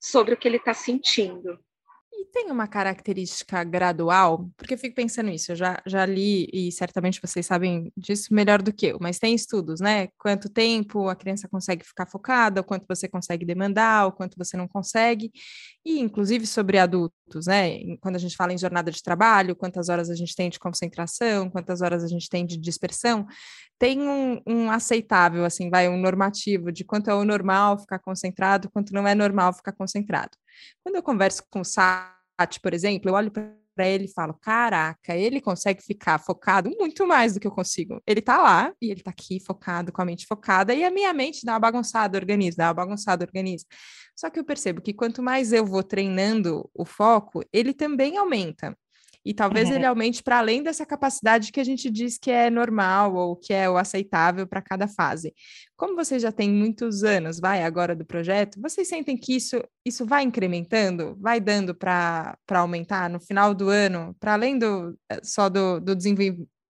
sobre 0.00 0.34
o 0.34 0.36
que 0.36 0.46
ele 0.46 0.58
está 0.58 0.72
sentindo. 0.72 1.58
E 2.20 2.26
tem 2.26 2.50
uma 2.50 2.68
característica 2.68 3.64
gradual, 3.64 4.50
porque 4.54 4.74
eu 4.74 4.78
fico 4.78 4.94
pensando 4.94 5.30
nisso, 5.30 5.52
eu 5.52 5.56
já, 5.56 5.80
já 5.86 6.04
li, 6.04 6.50
e 6.52 6.70
certamente 6.70 7.18
vocês 7.18 7.46
sabem 7.46 7.90
disso 7.96 8.34
melhor 8.34 8.60
do 8.60 8.74
que 8.74 8.88
eu, 8.88 8.98
mas 9.00 9.18
tem 9.18 9.34
estudos, 9.34 9.80
né? 9.80 10.08
Quanto 10.18 10.50
tempo 10.50 11.08
a 11.08 11.16
criança 11.16 11.48
consegue 11.48 11.82
ficar 11.82 12.04
focada, 12.04 12.60
o 12.60 12.64
quanto 12.64 12.84
você 12.86 13.08
consegue 13.08 13.46
demandar, 13.46 14.06
o 14.06 14.12
quanto 14.12 14.36
você 14.36 14.54
não 14.54 14.68
consegue, 14.68 15.32
e 15.82 15.98
inclusive 15.98 16.46
sobre 16.46 16.76
adultos, 16.76 17.46
né? 17.46 17.78
Quando 18.02 18.16
a 18.16 18.18
gente 18.18 18.36
fala 18.36 18.52
em 18.52 18.58
jornada 18.58 18.90
de 18.90 19.02
trabalho, 19.02 19.56
quantas 19.56 19.88
horas 19.88 20.10
a 20.10 20.14
gente 20.14 20.36
tem 20.36 20.50
de 20.50 20.58
concentração, 20.58 21.48
quantas 21.48 21.80
horas 21.80 22.04
a 22.04 22.06
gente 22.06 22.28
tem 22.28 22.44
de 22.44 22.58
dispersão, 22.58 23.26
tem 23.78 23.98
um, 23.98 24.42
um 24.46 24.70
aceitável, 24.70 25.42
assim, 25.46 25.70
vai, 25.70 25.88
um 25.88 25.96
normativo 25.96 26.70
de 26.70 26.84
quanto 26.84 27.08
é 27.08 27.14
o 27.14 27.24
normal 27.24 27.78
ficar 27.78 27.98
concentrado, 27.98 28.70
quanto 28.70 28.92
não 28.92 29.08
é 29.08 29.14
normal 29.14 29.54
ficar 29.54 29.72
concentrado. 29.72 30.36
Quando 30.82 30.96
eu 30.96 31.02
converso 31.02 31.42
com 31.50 31.60
o 31.60 31.64
Sati, 31.64 32.60
por 32.62 32.74
exemplo, 32.74 33.10
eu 33.10 33.14
olho 33.14 33.30
para 33.30 33.88
ele 33.88 34.04
e 34.04 34.12
falo: 34.12 34.34
caraca, 34.34 35.16
ele 35.16 35.40
consegue 35.40 35.82
ficar 35.82 36.18
focado 36.18 36.70
muito 36.78 37.06
mais 37.06 37.34
do 37.34 37.40
que 37.40 37.46
eu 37.46 37.50
consigo. 37.52 38.00
Ele 38.06 38.20
tá 38.20 38.38
lá 38.38 38.72
e 38.80 38.90
ele 38.90 39.02
tá 39.02 39.10
aqui 39.10 39.40
focado, 39.40 39.92
com 39.92 40.02
a 40.02 40.04
mente 40.04 40.26
focada, 40.26 40.74
e 40.74 40.84
a 40.84 40.90
minha 40.90 41.12
mente 41.12 41.44
dá 41.44 41.52
uma 41.52 41.60
bagunçada, 41.60 42.18
organiza, 42.18 42.56
dá 42.56 42.68
uma 42.68 42.74
bagunçada, 42.74 43.24
organiza. 43.24 43.64
Só 44.16 44.28
que 44.28 44.38
eu 44.38 44.44
percebo 44.44 44.82
que 44.82 44.92
quanto 44.92 45.22
mais 45.22 45.52
eu 45.52 45.64
vou 45.64 45.82
treinando 45.82 46.68
o 46.74 46.84
foco, 46.84 47.42
ele 47.52 47.72
também 47.72 48.18
aumenta. 48.18 48.76
E 49.24 49.34
talvez 49.34 49.68
uhum. 49.68 49.76
ele 49.76 49.84
aumente 49.84 50.22
para 50.22 50.38
além 50.38 50.62
dessa 50.62 50.86
capacidade 50.86 51.52
que 51.52 51.60
a 51.60 51.64
gente 51.64 51.90
diz 51.90 52.16
que 52.16 52.30
é 52.30 52.48
normal 52.48 53.14
ou 53.14 53.36
que 53.36 53.52
é 53.52 53.68
o 53.68 53.76
aceitável 53.76 54.46
para 54.46 54.62
cada 54.62 54.88
fase. 54.88 55.34
Como 55.76 55.94
vocês 55.94 56.22
já 56.22 56.32
têm 56.32 56.50
muitos 56.50 57.04
anos, 57.04 57.38
vai 57.38 57.62
agora 57.62 57.94
do 57.94 58.04
projeto, 58.04 58.60
vocês 58.60 58.88
sentem 58.88 59.16
que 59.16 59.36
isso, 59.36 59.62
isso 59.84 60.06
vai 60.06 60.22
incrementando, 60.22 61.16
vai 61.20 61.40
dando 61.40 61.74
para 61.74 62.36
aumentar 62.50 63.10
no 63.10 63.20
final 63.20 63.54
do 63.54 63.68
ano, 63.68 64.16
para 64.18 64.32
além 64.32 64.58
do 64.58 64.98
eh, 65.10 65.20
só 65.22 65.48
do, 65.48 65.80
do 65.80 65.94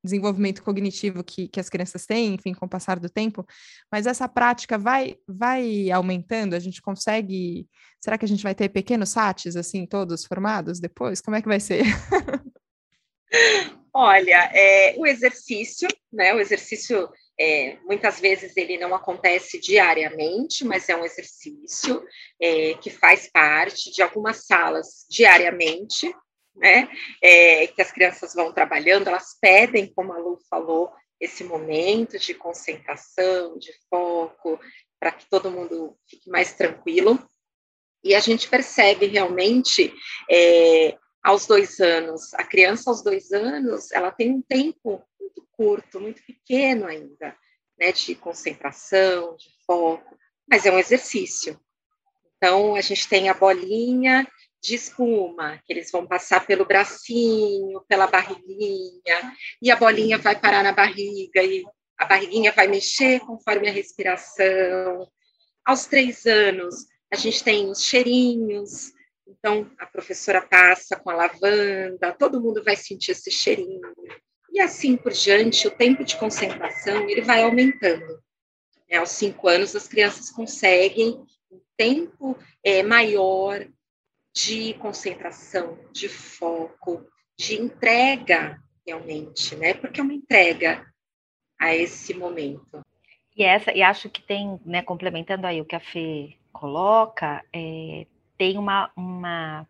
desenvolvimento 0.02 0.62
cognitivo 0.62 1.22
que, 1.22 1.48
que 1.48 1.60
as 1.60 1.68
crianças 1.68 2.06
têm, 2.06 2.34
enfim, 2.34 2.54
com 2.54 2.66
o 2.66 2.68
passar 2.68 2.98
do 2.98 3.08
tempo, 3.08 3.46
mas 3.90 4.06
essa 4.06 4.28
prática 4.28 4.78
vai 4.78 5.16
vai 5.28 5.90
aumentando, 5.90 6.54
a 6.54 6.58
gente 6.58 6.80
consegue, 6.80 7.68
será 8.02 8.16
que 8.16 8.24
a 8.24 8.28
gente 8.28 8.42
vai 8.42 8.54
ter 8.54 8.68
pequenos 8.68 9.10
SATs, 9.10 9.56
assim, 9.56 9.86
todos 9.86 10.24
formados 10.24 10.80
depois? 10.80 11.20
Como 11.20 11.36
é 11.36 11.42
que 11.42 11.48
vai 11.48 11.60
ser? 11.60 11.84
Olha, 13.92 14.50
é, 14.54 14.94
o 14.98 15.06
exercício, 15.06 15.88
né, 16.12 16.32
o 16.32 16.40
exercício, 16.40 17.08
é, 17.38 17.76
muitas 17.84 18.20
vezes 18.20 18.56
ele 18.56 18.78
não 18.78 18.94
acontece 18.94 19.60
diariamente, 19.60 20.64
mas 20.64 20.88
é 20.88 20.96
um 20.96 21.04
exercício 21.04 22.02
é, 22.40 22.74
que 22.74 22.88
faz 22.88 23.28
parte 23.30 23.90
de 23.90 24.00
algumas 24.00 24.46
salas 24.46 25.06
diariamente, 25.10 26.12
né, 26.60 26.88
é, 27.22 27.66
que 27.68 27.80
as 27.80 27.90
crianças 27.90 28.34
vão 28.34 28.52
trabalhando, 28.52 29.08
elas 29.08 29.36
pedem, 29.40 29.92
como 29.94 30.12
a 30.12 30.18
Lu 30.18 30.38
falou, 30.48 30.92
esse 31.18 31.42
momento 31.42 32.18
de 32.18 32.34
concentração, 32.34 33.58
de 33.58 33.72
foco, 33.88 34.60
para 34.98 35.10
que 35.10 35.28
todo 35.28 35.50
mundo 35.50 35.96
fique 36.08 36.28
mais 36.28 36.52
tranquilo. 36.52 37.18
E 38.04 38.14
a 38.14 38.20
gente 38.20 38.48
percebe 38.48 39.06
realmente, 39.06 39.92
é, 40.30 40.96
aos 41.22 41.46
dois 41.46 41.80
anos, 41.80 42.32
a 42.34 42.44
criança 42.44 42.90
aos 42.90 43.02
dois 43.02 43.32
anos, 43.32 43.90
ela 43.92 44.10
tem 44.10 44.30
um 44.30 44.42
tempo 44.42 45.02
muito 45.18 45.46
curto, 45.52 46.00
muito 46.00 46.22
pequeno 46.24 46.86
ainda, 46.86 47.36
né, 47.78 47.92
de 47.92 48.14
concentração, 48.14 49.34
de 49.36 49.48
foco, 49.66 50.18
mas 50.48 50.66
é 50.66 50.70
um 50.70 50.78
exercício. 50.78 51.58
Então, 52.36 52.74
a 52.74 52.80
gente 52.80 53.06
tem 53.06 53.28
a 53.28 53.34
bolinha 53.34 54.26
de 54.62 54.74
espuma, 54.74 55.58
que 55.64 55.72
eles 55.72 55.90
vão 55.90 56.06
passar 56.06 56.46
pelo 56.46 56.66
bracinho, 56.66 57.82
pela 57.88 58.06
barriguinha, 58.06 59.34
e 59.60 59.70
a 59.70 59.76
bolinha 59.76 60.18
vai 60.18 60.38
parar 60.38 60.62
na 60.62 60.72
barriga, 60.72 61.42
e 61.42 61.64
a 61.98 62.04
barriguinha 62.04 62.52
vai 62.52 62.68
mexer 62.68 63.20
conforme 63.20 63.68
a 63.68 63.72
respiração. 63.72 65.08
Aos 65.64 65.86
três 65.86 66.26
anos, 66.26 66.86
a 67.12 67.16
gente 67.16 67.42
tem 67.42 67.70
os 67.70 67.82
cheirinhos, 67.82 68.92
então 69.26 69.70
a 69.78 69.86
professora 69.86 70.42
passa 70.42 70.96
com 70.96 71.10
a 71.10 71.14
lavanda, 71.14 72.12
todo 72.18 72.40
mundo 72.40 72.62
vai 72.62 72.76
sentir 72.76 73.12
esse 73.12 73.30
cheirinho. 73.30 73.80
E 74.52 74.60
assim 74.60 74.96
por 74.96 75.12
diante, 75.12 75.68
o 75.68 75.70
tempo 75.70 76.04
de 76.04 76.16
concentração 76.16 77.08
ele 77.08 77.22
vai 77.22 77.42
aumentando. 77.42 78.20
É, 78.88 78.96
aos 78.96 79.10
cinco 79.10 79.48
anos, 79.48 79.76
as 79.76 79.86
crianças 79.86 80.30
conseguem 80.30 81.24
um 81.50 81.60
tempo 81.76 82.36
é, 82.64 82.82
maior 82.82 83.64
de 84.34 84.74
concentração, 84.74 85.78
de 85.92 86.08
foco, 86.08 87.04
de 87.36 87.60
entrega 87.60 88.62
realmente, 88.86 89.56
né? 89.56 89.74
Porque 89.74 90.00
é 90.00 90.02
uma 90.02 90.14
entrega 90.14 90.86
a 91.58 91.74
esse 91.74 92.14
momento. 92.14 92.84
E 93.36 93.42
essa, 93.42 93.72
e 93.72 93.82
acho 93.82 94.08
que 94.08 94.22
tem, 94.22 94.60
né, 94.64 94.82
complementando 94.82 95.46
aí 95.46 95.60
o 95.60 95.64
que 95.64 95.76
a 95.76 95.80
Fê 95.80 96.36
coloca, 96.52 97.44
é, 97.52 98.06
tem 98.36 98.58
uma, 98.58 98.90
uma, 98.96 99.66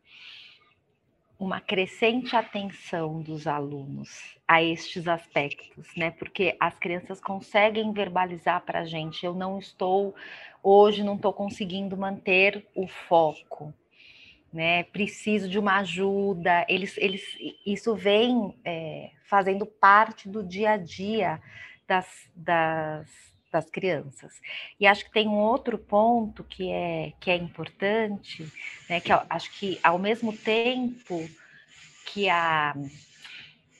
uma 1.38 1.61
crescente 1.61 2.35
atenção 2.35 3.20
dos 3.20 3.46
alunos 3.46 4.37
a 4.46 4.62
estes 4.62 5.07
aspectos, 5.07 5.88
né? 5.96 6.11
Porque 6.11 6.57
as 6.59 6.79
crianças 6.79 7.20
conseguem 7.20 7.92
verbalizar 7.92 8.64
para 8.64 8.81
a 8.81 8.85
gente, 8.85 9.25
eu 9.25 9.35
não 9.35 9.59
estou, 9.59 10.14
hoje 10.62 11.03
não 11.03 11.16
estou 11.16 11.33
conseguindo 11.33 11.96
manter 11.96 12.66
o 12.75 12.87
foco, 12.87 13.75
né? 14.52 14.84
Preciso 14.84 15.48
de 15.48 15.58
uma 15.58 15.78
ajuda. 15.78 16.64
Eles, 16.68 16.96
eles, 16.98 17.22
isso 17.64 17.94
vem 17.94 18.58
é, 18.64 19.10
fazendo 19.24 19.64
parte 19.64 20.28
do 20.28 20.42
dia 20.42 20.72
a 20.72 20.76
dia 20.76 21.40
das, 21.86 22.06
das, 22.34 23.08
das 23.50 23.70
crianças. 23.70 24.40
E 24.78 24.86
acho 24.86 25.04
que 25.04 25.12
tem 25.12 25.28
um 25.28 25.38
outro 25.38 25.78
ponto 25.78 26.44
que 26.44 26.70
é, 26.70 27.12
que 27.20 27.30
é 27.30 27.36
importante, 27.36 28.50
né? 28.88 29.00
Que 29.00 29.12
acho 29.12 29.50
que 29.52 29.78
ao 29.82 29.98
mesmo 29.98 30.36
tempo 30.36 31.28
que 32.06 32.28
a, 32.28 32.74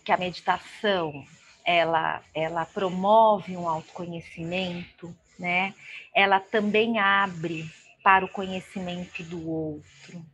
que 0.05 0.13
a 0.13 0.17
meditação 0.17 1.25
ela, 1.65 2.23
ela 2.35 2.65
promove 2.65 3.57
um 3.57 3.69
autoconhecimento, 3.69 5.15
né? 5.39 5.75
Ela 6.15 6.39
também 6.39 6.99
abre 6.99 7.69
para 8.03 8.25
o 8.25 8.29
conhecimento 8.29 9.23
do 9.25 9.49
outro 9.49 10.25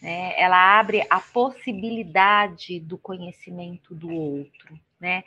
né? 0.00 0.34
ela 0.36 0.78
abre 0.78 1.06
a 1.08 1.20
possibilidade 1.20 2.80
do 2.80 2.98
conhecimento 2.98 3.94
do 3.94 4.10
outro, 4.10 4.78
né? 5.00 5.24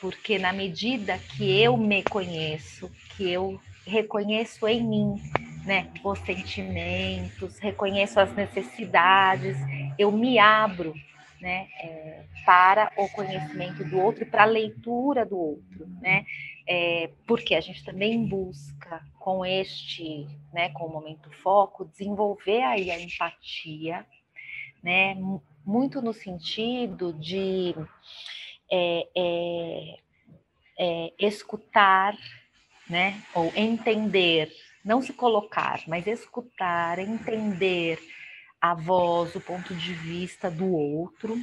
Porque 0.00 0.38
na 0.38 0.52
medida 0.52 1.18
que 1.18 1.60
eu 1.60 1.76
me 1.76 2.02
conheço, 2.02 2.90
que 3.16 3.30
eu 3.30 3.60
reconheço 3.86 4.66
em 4.66 4.82
mim, 4.82 5.22
né, 5.64 5.90
os 6.02 6.18
sentimentos, 6.20 7.58
reconheço 7.58 8.18
as 8.18 8.32
necessidades, 8.34 9.56
eu 9.98 10.10
me 10.10 10.38
abro, 10.38 10.94
né, 11.40 11.68
é, 11.80 12.22
para 12.44 12.90
o 12.96 13.08
conhecimento 13.08 13.84
do 13.84 13.98
outro 13.98 14.22
e 14.22 14.26
para 14.26 14.42
a 14.42 14.46
leitura 14.46 15.24
do 15.24 15.38
outro, 15.38 15.86
né, 16.00 16.24
é, 16.72 17.10
porque 17.26 17.56
a 17.56 17.60
gente 17.60 17.84
também 17.84 18.24
busca 18.24 19.04
com 19.18 19.44
este, 19.44 20.24
né, 20.52 20.68
com 20.68 20.86
o 20.86 20.92
momento 20.92 21.28
foco, 21.42 21.84
desenvolver 21.84 22.62
aí 22.62 22.92
a 22.92 23.00
empatia, 23.00 24.06
né? 24.80 25.16
Muito 25.66 26.00
no 26.00 26.12
sentido 26.12 27.12
de 27.12 27.74
é, 28.70 29.08
é, 29.16 29.98
é, 30.78 31.12
escutar, 31.18 32.16
né? 32.88 33.20
Ou 33.34 33.52
entender, 33.56 34.52
não 34.84 35.02
se 35.02 35.12
colocar, 35.12 35.82
mas 35.88 36.06
escutar, 36.06 37.00
entender 37.00 37.98
a 38.60 38.74
voz, 38.74 39.34
o 39.34 39.40
ponto 39.40 39.74
de 39.74 39.92
vista 39.92 40.48
do 40.48 40.72
outro, 40.72 41.36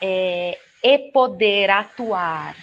é, 0.00 0.56
e 0.84 1.10
poder 1.10 1.68
atuar, 1.68 2.54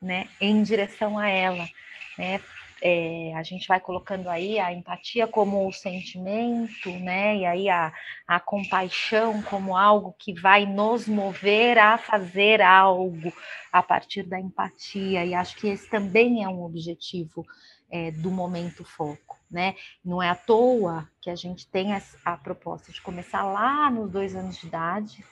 né, 0.00 0.28
em 0.40 0.62
direção 0.62 1.18
a 1.18 1.28
ela, 1.28 1.68
né? 2.16 2.40
É, 2.82 3.34
a 3.34 3.42
gente 3.42 3.68
vai 3.68 3.78
colocando 3.78 4.30
aí 4.30 4.58
a 4.58 4.72
empatia 4.72 5.26
como 5.26 5.68
o 5.68 5.72
sentimento, 5.72 6.88
né? 7.00 7.36
E 7.36 7.44
aí 7.44 7.68
a, 7.68 7.92
a 8.26 8.40
compaixão 8.40 9.42
como 9.42 9.76
algo 9.76 10.14
que 10.18 10.32
vai 10.32 10.64
nos 10.64 11.06
mover 11.06 11.78
a 11.78 11.98
fazer 11.98 12.62
algo 12.62 13.32
a 13.70 13.82
partir 13.82 14.22
da 14.22 14.40
empatia. 14.40 15.26
E 15.26 15.34
acho 15.34 15.56
que 15.56 15.68
esse 15.68 15.90
também 15.90 16.42
é 16.42 16.48
um 16.48 16.62
objetivo 16.62 17.44
é, 17.90 18.10
do 18.12 18.30
momento 18.30 18.82
foco, 18.82 19.38
né? 19.50 19.74
Não 20.02 20.22
é 20.22 20.30
à 20.30 20.34
toa 20.34 21.06
que 21.20 21.28
a 21.28 21.36
gente 21.36 21.68
tem 21.68 21.92
a, 21.92 22.00
a 22.24 22.36
proposta 22.38 22.90
de 22.90 23.02
começar 23.02 23.42
lá 23.42 23.90
nos 23.90 24.10
dois 24.10 24.34
anos 24.34 24.56
de 24.56 24.66
idade, 24.66 25.24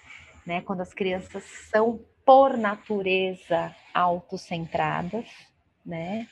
né? 0.44 0.60
Quando 0.60 0.82
as 0.82 0.92
crianças 0.92 1.44
são 1.70 2.00
por 2.28 2.58
natureza 2.58 3.74
autocentradas, 3.94 5.26
né? 5.82 6.28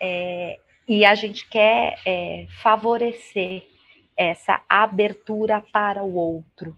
É, 0.00 0.58
e 0.88 1.04
a 1.04 1.14
gente 1.14 1.46
quer 1.46 2.00
é, 2.06 2.46
favorecer 2.62 3.68
essa 4.16 4.64
abertura 4.66 5.60
para 5.60 6.02
o 6.02 6.14
outro 6.14 6.74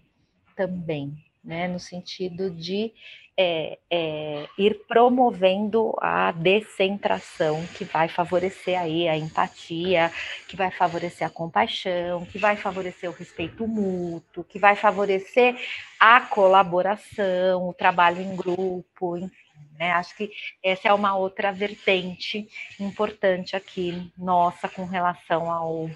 também, 0.53 1.15
né? 1.41 1.69
No 1.69 1.79
sentido 1.79 2.51
de 2.51 2.91
é, 3.37 3.77
é, 3.89 4.47
ir 4.57 4.81
promovendo 4.87 5.95
a 6.01 6.31
descentração, 6.31 7.63
que 7.77 7.85
vai 7.85 8.07
favorecer 8.07 8.79
aí 8.79 9.07
a 9.07 9.15
empatia, 9.15 10.11
que 10.47 10.55
vai 10.55 10.71
favorecer 10.71 11.27
a 11.27 11.29
compaixão, 11.29 12.25
que 12.25 12.39
vai 12.39 12.55
favorecer 12.55 13.09
o 13.09 13.13
respeito 13.13 13.67
mútuo, 13.67 14.43
que 14.43 14.57
vai 14.57 14.75
favorecer 14.75 15.55
a 15.99 16.19
colaboração, 16.21 17.69
o 17.69 17.73
trabalho 17.73 18.21
em 18.21 18.35
grupo, 18.35 19.17
enfim. 19.17 19.47
Né? 19.77 19.91
Acho 19.91 20.15
que 20.15 20.31
essa 20.63 20.87
é 20.87 20.93
uma 20.93 21.15
outra 21.15 21.51
vertente 21.51 22.47
importante 22.79 23.55
aqui, 23.55 24.11
nossa, 24.17 24.67
com 24.67 24.85
relação 24.85 25.51
ao 25.51 25.89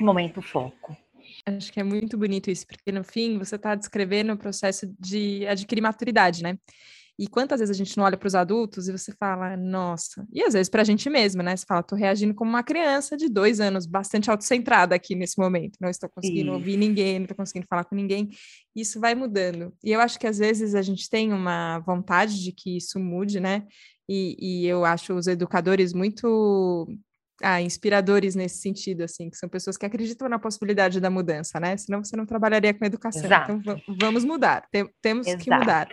momento 0.00 0.40
foco. 0.40 0.96
Acho 1.46 1.72
que 1.72 1.80
é 1.80 1.84
muito 1.84 2.16
bonito 2.16 2.50
isso, 2.50 2.66
porque 2.66 2.90
no 2.90 3.04
fim 3.04 3.38
você 3.38 3.56
está 3.56 3.74
descrevendo 3.74 4.32
o 4.32 4.38
processo 4.38 4.86
de 4.98 5.46
adquirir 5.46 5.82
maturidade, 5.82 6.42
né? 6.42 6.58
E 7.18 7.28
quantas 7.28 7.60
vezes 7.60 7.74
a 7.74 7.78
gente 7.78 7.96
não 7.96 8.04
olha 8.04 8.16
para 8.16 8.26
os 8.26 8.34
adultos 8.34 8.88
e 8.88 8.92
você 8.92 9.12
fala, 9.12 9.56
nossa, 9.56 10.26
e 10.32 10.42
às 10.42 10.52
vezes 10.52 10.68
para 10.68 10.82
a 10.82 10.84
gente 10.84 11.08
mesma, 11.08 11.44
né? 11.44 11.56
Você 11.56 11.64
fala, 11.64 11.80
estou 11.80 11.96
reagindo 11.96 12.34
como 12.34 12.50
uma 12.50 12.62
criança 12.62 13.16
de 13.16 13.28
dois 13.28 13.60
anos, 13.60 13.86
bastante 13.86 14.30
autocentrada 14.30 14.96
aqui 14.96 15.14
nesse 15.14 15.38
momento, 15.38 15.78
não 15.80 15.88
estou 15.88 16.08
conseguindo 16.08 16.52
ouvir 16.52 16.76
ninguém, 16.76 17.20
não 17.20 17.24
estou 17.24 17.36
conseguindo 17.36 17.68
falar 17.68 17.84
com 17.84 17.94
ninguém. 17.94 18.30
Isso 18.74 18.98
vai 18.98 19.14
mudando. 19.14 19.72
E 19.84 19.92
eu 19.92 20.00
acho 20.00 20.18
que 20.18 20.26
às 20.26 20.38
vezes 20.38 20.74
a 20.74 20.82
gente 20.82 21.08
tem 21.08 21.32
uma 21.32 21.78
vontade 21.80 22.42
de 22.42 22.50
que 22.50 22.76
isso 22.76 22.98
mude, 22.98 23.38
né? 23.38 23.64
E, 24.08 24.36
e 24.64 24.66
eu 24.66 24.84
acho 24.84 25.14
os 25.14 25.28
educadores 25.28 25.92
muito 25.92 26.88
ah, 27.42 27.60
inspiradores 27.60 28.34
nesse 28.34 28.60
sentido, 28.60 29.02
assim, 29.02 29.28
que 29.28 29.36
são 29.36 29.48
pessoas 29.48 29.76
que 29.76 29.84
acreditam 29.84 30.28
na 30.28 30.38
possibilidade 30.38 31.00
da 31.00 31.10
mudança, 31.10 31.58
né? 31.58 31.76
Senão 31.76 32.02
você 32.02 32.16
não 32.16 32.26
trabalharia 32.26 32.72
com 32.72 32.84
educação. 32.84 33.22
Então, 33.24 33.36
Exato. 33.36 33.52
Então, 33.60 33.96
vamos 33.98 34.24
mudar, 34.24 34.66
Tem, 34.70 34.88
temos 35.02 35.26
Exato. 35.26 35.44
que 35.44 35.50
mudar. 35.50 35.88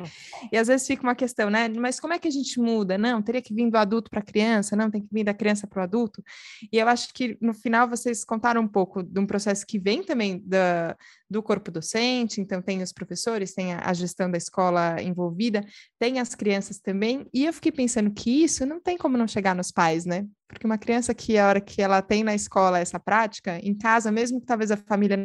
E 0.52 0.58
às 0.58 0.68
vezes 0.68 0.86
fica 0.86 1.04
uma 1.04 1.16
questão, 1.16 1.50
né? 1.50 1.68
Mas 1.70 2.00
como 2.00 2.14
é 2.14 2.20
que 2.20 2.28
a 2.28 2.32
gente 2.32 2.60
muda? 2.60 2.98
Não, 2.98 3.22
teria 3.22 3.42
que 3.42 3.54
vir 3.54 3.70
do 3.70 3.78
adulto 3.78 4.10
para 4.10 4.20
a 4.20 4.24
criança, 4.24 4.76
não, 4.76 4.92
tem 4.92 5.02
que 5.02 5.10
vir 5.12 5.24
da 5.24 5.34
criança 5.34 5.66
para 5.66 5.82
o 5.82 5.84
adulto. 5.84 6.24
E 6.72 6.78
eu 6.78 6.88
acho 6.88 7.14
que 7.14 7.38
no 7.42 7.54
final 7.54 7.88
vocês 7.88 8.24
contaram 8.24 8.62
um 8.62 8.68
pouco 8.68 9.02
de 9.02 9.20
um 9.20 9.26
processo 9.26 9.66
que 9.66 9.80
vem 9.80 10.04
também 10.04 10.42
da, 10.46 10.96
do 11.30 11.42
corpo 11.42 11.72
docente, 11.72 12.42
então 12.42 12.62
tem 12.62 12.84
os 12.84 12.92
professores, 12.92 13.54
tem 13.54 13.74
a, 13.74 13.82
a 13.90 13.94
gestão 13.94 14.30
da 14.30 14.38
escola 14.38 15.02
envolvida, 15.02 15.66
tem 15.98 16.20
as 16.20 16.36
crianças 16.36 16.80
também, 16.80 17.26
e 17.34 17.46
eu 17.46 17.54
fiquei 17.54 17.72
pensando 17.72 18.12
que 18.12 18.44
isso 18.44 18.66
não 18.66 18.80
tem 18.80 18.98
como 18.98 19.18
não 19.18 19.28
chegar 19.28 19.56
nos 19.56 19.72
pais, 19.72 20.06
né? 20.06 20.26
Porque 20.52 20.66
uma 20.66 20.78
criança 20.78 21.14
que 21.14 21.38
a 21.38 21.48
hora 21.48 21.62
que 21.62 21.82
ela 21.82 22.02
tem 22.02 22.24
na 22.24 22.36
escola 22.36 22.80
essa 22.80 23.00
prática, 23.00 23.58
em 23.60 23.74
casa, 23.74 24.12
mesmo 24.12 24.40
que 24.40 24.46
talvez 24.46 24.70
a 24.70 24.78
família 24.78 25.18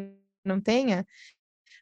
não 0.45 0.61
tenha, 0.61 1.05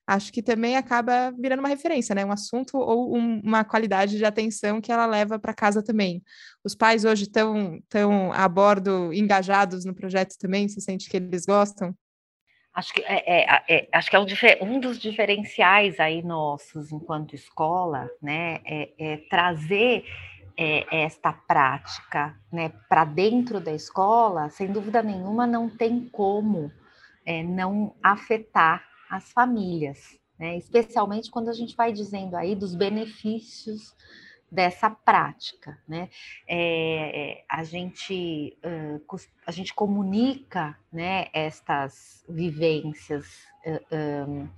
acho 0.07 0.33
que 0.33 0.42
também 0.42 0.76
acaba 0.76 1.30
virando 1.38 1.61
uma 1.61 1.68
referência, 1.68 2.14
né? 2.14 2.24
Um 2.24 2.33
assunto 2.33 2.78
ou 2.78 3.16
um, 3.16 3.40
uma 3.40 3.64
qualidade 3.64 4.16
de 4.16 4.24
atenção 4.24 4.80
que 4.80 4.90
ela 4.90 5.07
leva 5.07 5.38
para 5.38 5.54
casa 5.54 5.83
também. 5.83 6.22
Os 6.64 6.74
pais 6.74 7.04
hoje 7.04 7.24
estão 7.24 7.78
tão 7.88 8.33
a 8.33 8.48
bordo, 8.48 9.12
engajados 9.12 9.85
no 9.85 9.94
projeto 9.94 10.37
também, 10.38 10.68
se 10.68 10.80
sente 10.80 11.09
que 11.09 11.16
eles 11.16 11.46
gostam? 11.46 11.94
Acho 12.74 12.92
que 12.92 13.02
é, 13.02 13.44
é, 13.44 13.62
é, 13.68 13.88
acho 13.92 14.11
que 14.11 14.16
é 14.16 14.18
um, 14.18 14.26
um, 14.62 14.80
dos 14.80 14.98
diferenciais 14.98 16.00
aí 16.00 16.22
nossos 16.22 16.90
enquanto 16.90 17.35
escola, 17.35 18.11
né, 18.20 18.59
é, 18.64 18.90
é 18.98 19.16
trazer 19.30 20.04
é, 20.56 21.04
esta 21.04 21.32
prática, 21.32 22.38
né, 22.52 22.70
para 22.88 23.04
dentro 23.04 23.60
da 23.60 23.72
escola. 23.72 24.50
Sem 24.50 24.72
dúvida 24.72 25.02
nenhuma, 25.02 25.46
não 25.46 25.68
tem 25.68 26.08
como 26.08 26.70
não 27.46 27.94
afetar 28.02 28.84
as 29.08 29.32
famílias, 29.32 30.18
né, 30.38 30.58
especialmente 30.58 31.30
quando 31.30 31.48
a 31.48 31.54
gente 31.54 31.74
vai 31.74 31.90
dizendo 31.90 32.36
aí 32.36 32.54
dos 32.54 32.74
benefícios 32.74 33.94
dessa 34.54 34.88
prática, 34.88 35.76
né? 35.86 36.08
É, 36.48 37.42
a 37.50 37.64
gente 37.64 38.56
uh, 38.64 39.16
a 39.44 39.50
gente 39.50 39.74
comunica, 39.74 40.78
né, 40.92 41.26
estas 41.32 42.24
vivências 42.28 43.26
uh, 43.66 44.28
um, 44.28 44.48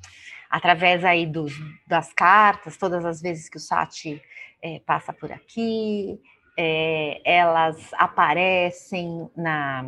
através 0.50 1.02
aí 1.02 1.26
dos, 1.26 1.54
das 1.87 2.12
cartas, 2.12 2.76
todas 2.76 3.06
as 3.06 3.22
vezes 3.22 3.48
que 3.48 3.56
o 3.56 3.61
Sati 3.61 4.20
é, 4.66 4.81
passa 4.81 5.12
por 5.12 5.31
aqui, 5.31 6.20
é, 6.57 7.20
elas 7.24 7.92
aparecem 7.94 9.31
na 9.37 9.85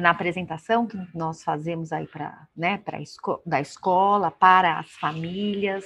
na 0.00 0.08
apresentação 0.08 0.86
que 0.86 0.96
nós 1.14 1.44
fazemos 1.44 1.92
aí 1.92 2.06
para 2.06 2.48
né, 2.56 2.82
esco 3.00 3.42
da 3.44 3.60
escola 3.60 4.30
para 4.30 4.78
as 4.78 4.90
famílias 4.92 5.84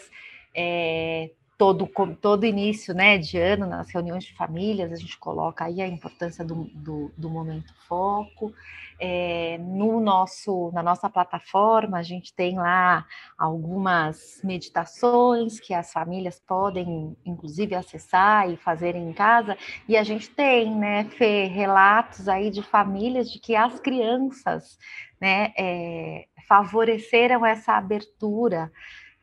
é, 0.55 1.31
todo, 1.61 1.87
todo 2.16 2.46
início 2.46 2.94
né, 2.94 3.18
de 3.18 3.37
ano, 3.37 3.66
nas 3.66 3.90
reuniões 3.90 4.25
de 4.25 4.33
famílias, 4.33 4.90
a 4.90 4.96
gente 4.96 5.18
coloca 5.18 5.66
aí 5.66 5.83
a 5.83 5.87
importância 5.87 6.42
do, 6.42 6.70
do, 6.73 7.12
do 7.18 7.29
momento 7.29 7.75
foco. 7.87 8.55
É, 8.99 9.59
no 9.59 10.01
nosso, 10.01 10.70
na 10.73 10.83
nossa 10.83 11.11
plataforma, 11.11 11.99
a 11.99 12.03
gente 12.03 12.33
tem 12.33 12.57
lá 12.57 13.05
algumas 13.37 14.40
meditações 14.42 15.61
que 15.61 15.75
as 15.75 15.92
famílias 15.92 16.40
podem, 16.40 17.14
inclusive, 17.27 17.75
acessar 17.75 18.51
e 18.51 18.57
fazerem 18.57 19.11
em 19.11 19.12
casa, 19.12 19.55
e 19.87 19.99
a 19.99 20.03
gente 20.03 20.31
tem, 20.31 20.75
né, 20.75 21.05
Fê, 21.11 21.44
relatos 21.44 22.27
aí 22.27 22.51
de 22.51 22.62
famílias 22.62 23.31
de 23.31 23.38
que 23.38 23.55
as 23.55 23.79
crianças 23.79 24.79
né, 25.20 25.53
é, 25.59 26.25
favoreceram 26.49 27.44
essa 27.44 27.75
abertura 27.75 28.73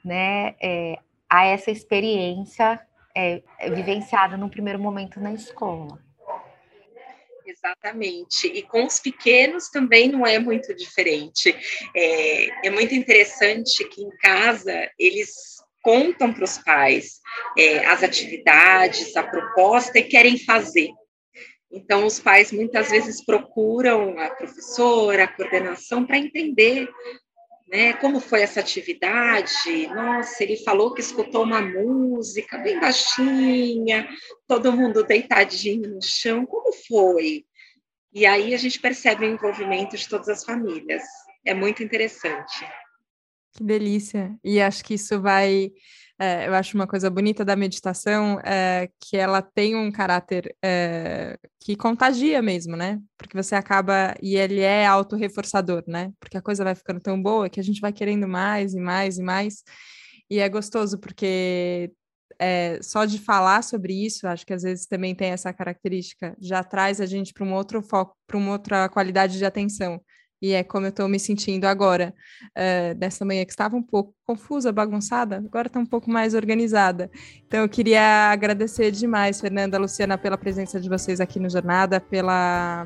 né, 0.05 0.55
é, 0.61 0.99
a 1.29 1.45
essa 1.45 1.71
experiência 1.71 2.79
é, 3.15 3.41
é, 3.59 3.69
vivenciada 3.69 4.37
no 4.37 4.49
primeiro 4.49 4.79
momento 4.79 5.19
na 5.19 5.33
escola. 5.33 5.99
Exatamente. 7.45 8.47
E 8.47 8.61
com 8.61 8.85
os 8.85 8.99
pequenos 8.99 9.69
também 9.69 10.09
não 10.09 10.25
é 10.25 10.37
muito 10.37 10.75
diferente. 10.75 11.55
É, 11.95 12.67
é 12.67 12.69
muito 12.69 12.93
interessante 12.93 13.83
que 13.85 14.01
em 14.01 14.09
casa 14.17 14.91
eles 14.99 15.57
contam 15.81 16.33
para 16.33 16.43
os 16.43 16.57
pais 16.57 17.21
é, 17.57 17.85
as 17.85 18.03
atividades, 18.03 19.15
a 19.15 19.23
proposta 19.23 19.97
e 19.97 20.03
querem 20.03 20.37
fazer. 20.37 20.89
Então, 21.71 22.05
os 22.05 22.19
pais 22.19 22.51
muitas 22.51 22.89
vezes 22.89 23.23
procuram 23.23 24.17
a 24.19 24.29
professora, 24.29 25.23
a 25.23 25.27
coordenação, 25.27 26.05
para 26.05 26.17
entender 26.17 26.89
né? 27.67 27.93
Como 27.93 28.19
foi 28.19 28.41
essa 28.41 28.59
atividade? 28.59 29.87
Nossa, 29.87 30.43
ele 30.43 30.57
falou 30.57 30.93
que 30.93 31.01
escutou 31.01 31.43
uma 31.43 31.61
música 31.61 32.57
bem 32.57 32.79
baixinha, 32.79 34.07
todo 34.47 34.71
mundo 34.71 35.03
deitadinho 35.03 35.95
no 35.95 36.01
chão. 36.01 36.45
Como 36.45 36.71
foi? 36.87 37.45
E 38.13 38.25
aí 38.25 38.53
a 38.53 38.57
gente 38.57 38.79
percebe 38.79 39.25
o 39.25 39.29
envolvimento 39.29 39.97
de 39.97 40.07
todas 40.07 40.29
as 40.29 40.43
famílias. 40.43 41.03
É 41.45 41.53
muito 41.53 41.83
interessante. 41.83 42.65
Que 43.53 43.63
delícia! 43.63 44.37
E 44.43 44.61
acho 44.61 44.83
que 44.83 44.93
isso 44.93 45.19
vai 45.21 45.71
é, 46.19 46.47
eu 46.47 46.53
acho 46.55 46.75
uma 46.75 46.87
coisa 46.87 47.09
bonita 47.11 47.45
da 47.45 47.55
meditação 47.55 48.39
é, 48.43 48.89
que 48.99 49.15
ela 49.15 49.39
tem 49.41 49.75
um 49.75 49.91
caráter 49.91 50.55
é, 50.63 51.37
que 51.59 51.75
contagia 51.75 52.41
mesmo, 52.41 52.75
né? 52.75 52.99
Porque 53.17 53.37
você 53.37 53.53
acaba, 53.53 54.15
e 54.21 54.35
ele 54.35 54.61
é 54.61 54.85
autorreforçador, 54.87 55.83
né? 55.87 56.11
Porque 56.19 56.35
a 56.37 56.41
coisa 56.41 56.63
vai 56.63 56.73
ficando 56.73 56.99
tão 56.99 57.21
boa 57.21 57.49
que 57.49 57.59
a 57.59 57.63
gente 57.63 57.79
vai 57.79 57.93
querendo 57.93 58.27
mais 58.27 58.73
e 58.73 58.79
mais 58.79 59.19
e 59.19 59.23
mais. 59.23 59.63
E 60.29 60.39
é 60.39 60.49
gostoso 60.49 60.99
porque 60.99 61.91
é, 62.39 62.79
só 62.81 63.05
de 63.05 63.19
falar 63.19 63.63
sobre 63.63 63.93
isso, 63.93 64.27
acho 64.27 64.45
que 64.45 64.53
às 64.53 64.63
vezes 64.63 64.87
também 64.87 65.13
tem 65.13 65.29
essa 65.29 65.53
característica, 65.53 66.35
já 66.39 66.63
traz 66.63 66.99
a 66.99 67.05
gente 67.05 67.31
para 67.31 67.45
um 67.45 67.53
outro 67.53 67.81
foco, 67.83 68.17
para 68.25 68.37
uma 68.37 68.53
outra 68.53 68.89
qualidade 68.89 69.37
de 69.37 69.45
atenção. 69.45 70.01
E 70.41 70.53
é 70.53 70.63
como 70.63 70.85
eu 70.85 70.89
estou 70.89 71.07
me 71.07 71.19
sentindo 71.19 71.65
agora, 71.65 72.13
uh, 72.51 72.95
dessa 72.95 73.25
manhã 73.25 73.43
que 73.43 73.51
estava 73.51 73.75
um 73.75 73.83
pouco 73.83 74.13
confusa, 74.25 74.71
bagunçada, 74.71 75.37
agora 75.37 75.67
está 75.67 75.79
um 75.79 75.85
pouco 75.85 76.09
mais 76.09 76.33
organizada. 76.33 77.09
Então, 77.45 77.61
eu 77.61 77.69
queria 77.69 78.31
agradecer 78.31 78.91
demais, 78.91 79.41
Fernanda, 79.41 79.77
Luciana, 79.77 80.17
pela 80.17 80.37
presença 80.37 80.79
de 80.79 80.89
vocês 80.89 81.19
aqui 81.19 81.39
no 81.39 81.49
Jornada, 81.49 81.99
pela 81.99 82.85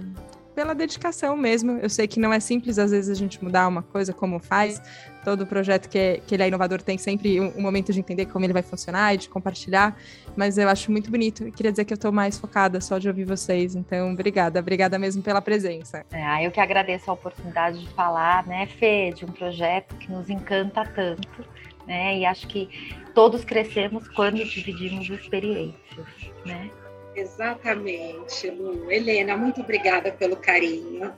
pela 0.54 0.74
dedicação 0.74 1.36
mesmo. 1.36 1.74
Eu 1.80 1.90
sei 1.90 2.08
que 2.08 2.20
não 2.20 2.32
é 2.32 2.40
simples, 2.40 2.78
às 2.78 2.92
vezes, 2.92 3.10
a 3.10 3.20
gente 3.20 3.44
mudar 3.44 3.68
uma 3.68 3.82
coisa 3.82 4.14
como 4.14 4.40
faz. 4.40 4.82
Todo 5.24 5.46
projeto 5.46 5.88
que, 5.88 5.98
é, 5.98 6.18
que 6.26 6.34
ele 6.34 6.44
é 6.44 6.48
inovador 6.48 6.82
tem 6.82 6.98
sempre 6.98 7.40
um, 7.40 7.54
um, 7.58 7.62
momento 7.62 7.94
de 7.94 8.00
entender 8.00 8.26
como 8.26 8.44
ele 8.44 8.54
vai 8.54 8.64
funcionar 8.64 9.14
e 9.14 9.18
de 9.18 9.30
compartilhar, 9.30 9.96
mas 10.36 10.58
eu 10.58 10.68
acho 10.68 10.92
muito 10.92 11.12
bonito. 11.12 11.44
Eu 11.44 11.52
queria 11.52 11.72
dizer 11.72 11.86
que 11.86 11.94
eu 11.94 11.96
estou 11.96 12.12
mais 12.12 12.40
focada 12.40 12.82
só 12.82 12.98
de 12.98 13.08
ouvir 13.08 13.26
vocês, 13.26 13.76
então 13.76 14.12
obrigada, 14.12 14.60
obrigada 14.60 14.98
mesmo 14.98 15.22
pela 15.22 15.40
presença. 15.40 16.04
É, 16.12 16.46
eu 16.46 16.50
que 16.50 16.60
agradeço 16.60 17.10
a 17.12 17.14
oportunidade 17.14 17.80
de 17.80 17.90
falar, 17.90 18.48
né, 18.48 18.66
Fê, 18.66 19.14
de 19.16 19.24
um 19.24 19.30
projeto 19.30 19.96
que 19.96 20.12
nos 20.12 20.28
encanta 20.28 20.84
tanto, 20.86 21.46
né, 21.86 22.18
e 22.18 22.26
acho 22.26 22.48
que 22.48 22.68
todos 23.14 23.46
crescemos 23.46 24.08
quando 24.10 24.44
dividimos 24.44 25.08
experiências, 25.08 26.08
né. 26.44 26.72
Exatamente, 27.16 28.50
Lu. 28.50 28.92
Helena, 28.92 29.36
muito 29.36 29.62
obrigada 29.62 30.12
pelo 30.12 30.36
carinho. 30.36 31.12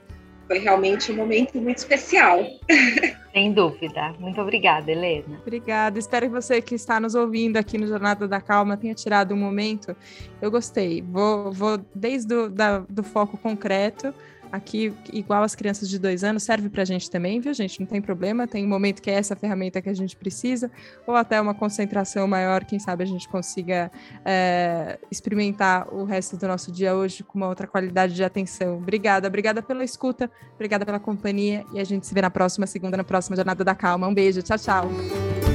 Foi 0.48 0.60
realmente 0.60 1.12
um 1.12 1.16
momento 1.16 1.58
muito 1.60 1.78
especial. 1.78 2.40
Sem 3.32 3.54
dúvida. 3.54 4.14
Muito 4.20 4.40
obrigada, 4.42 4.92
Helena. 4.92 5.40
Obrigada. 5.42 5.98
Espero 5.98 6.28
que 6.28 6.32
você 6.34 6.62
que 6.62 6.76
está 6.76 7.00
nos 7.00 7.16
ouvindo 7.16 7.58
aqui 7.58 7.78
no 7.78 7.88
Jornada 7.88 8.28
da 8.28 8.42
Calma 8.42 8.78
tenha 8.78 8.94
tirado 8.94 9.34
um 9.34 9.38
momento. 9.38 9.96
Eu 10.42 10.52
gostei. 10.52 11.02
Vou, 11.02 11.52
vou 11.52 11.80
desde 11.96 12.34
o 12.34 12.50
da, 12.50 12.80
do 12.80 13.04
foco 13.04 13.38
concreto 13.38 14.14
aqui, 14.54 14.94
igual 15.12 15.42
as 15.42 15.56
crianças 15.56 15.90
de 15.90 15.98
dois 15.98 16.24
anos, 16.24 16.44
serve 16.44 16.70
para 16.70 16.84
a 16.84 16.86
gente 16.86 17.10
também, 17.10 17.40
viu, 17.40 17.52
gente? 17.56 17.80
Não 17.80 17.88
tem 17.88 18.00
problema. 18.00 18.48
Tem 18.48 18.64
um 18.64 18.68
momento 18.68 19.02
que 19.02 19.10
é 19.10 19.16
essa 19.16 19.36
ferramenta 19.36 19.82
que 19.82 19.90
a 19.90 19.94
gente 19.96 20.16
precisa, 20.16 20.70
ou 21.08 21.16
até 21.16 21.42
uma 21.42 21.56
concentração 21.56 22.28
maior, 22.28 22.64
quem 22.64 22.78
sabe 22.78 23.04
a 23.04 23.08
gente 23.08 23.28
consiga 23.28 23.92
é, 24.24 25.00
experimentar 25.10 25.92
o 25.92 26.04
resto 26.04 26.38
do 26.38 26.48
nosso 26.48 26.72
dia 26.72 26.96
hoje 26.96 27.24
com 27.24 27.40
uma 27.40 27.48
outra 27.48 27.66
qualidade 27.66 28.14
de 28.14 28.24
atenção. 28.24 28.78
Obrigada, 28.78 29.28
obrigada 29.28 29.64
pela 29.64 29.84
escuta, 29.84 30.30
obrigada 30.54 30.86
pela 30.86 31.00
companhia 31.00 31.66
e 31.74 31.80
a 31.80 31.84
gente 31.84 32.06
se 32.06 32.14
vê 32.14 32.22
na 32.22 32.30
próxima 32.30 32.68
segunda, 32.68 32.96
na 32.96 33.04
próxima 33.04 33.36
Jornada 33.36 33.64
da 33.64 33.74
Calma. 33.74 34.08
Um 34.08 34.14
beijo, 34.14 34.44
tchau, 34.44 34.60
tchau. 34.60 35.53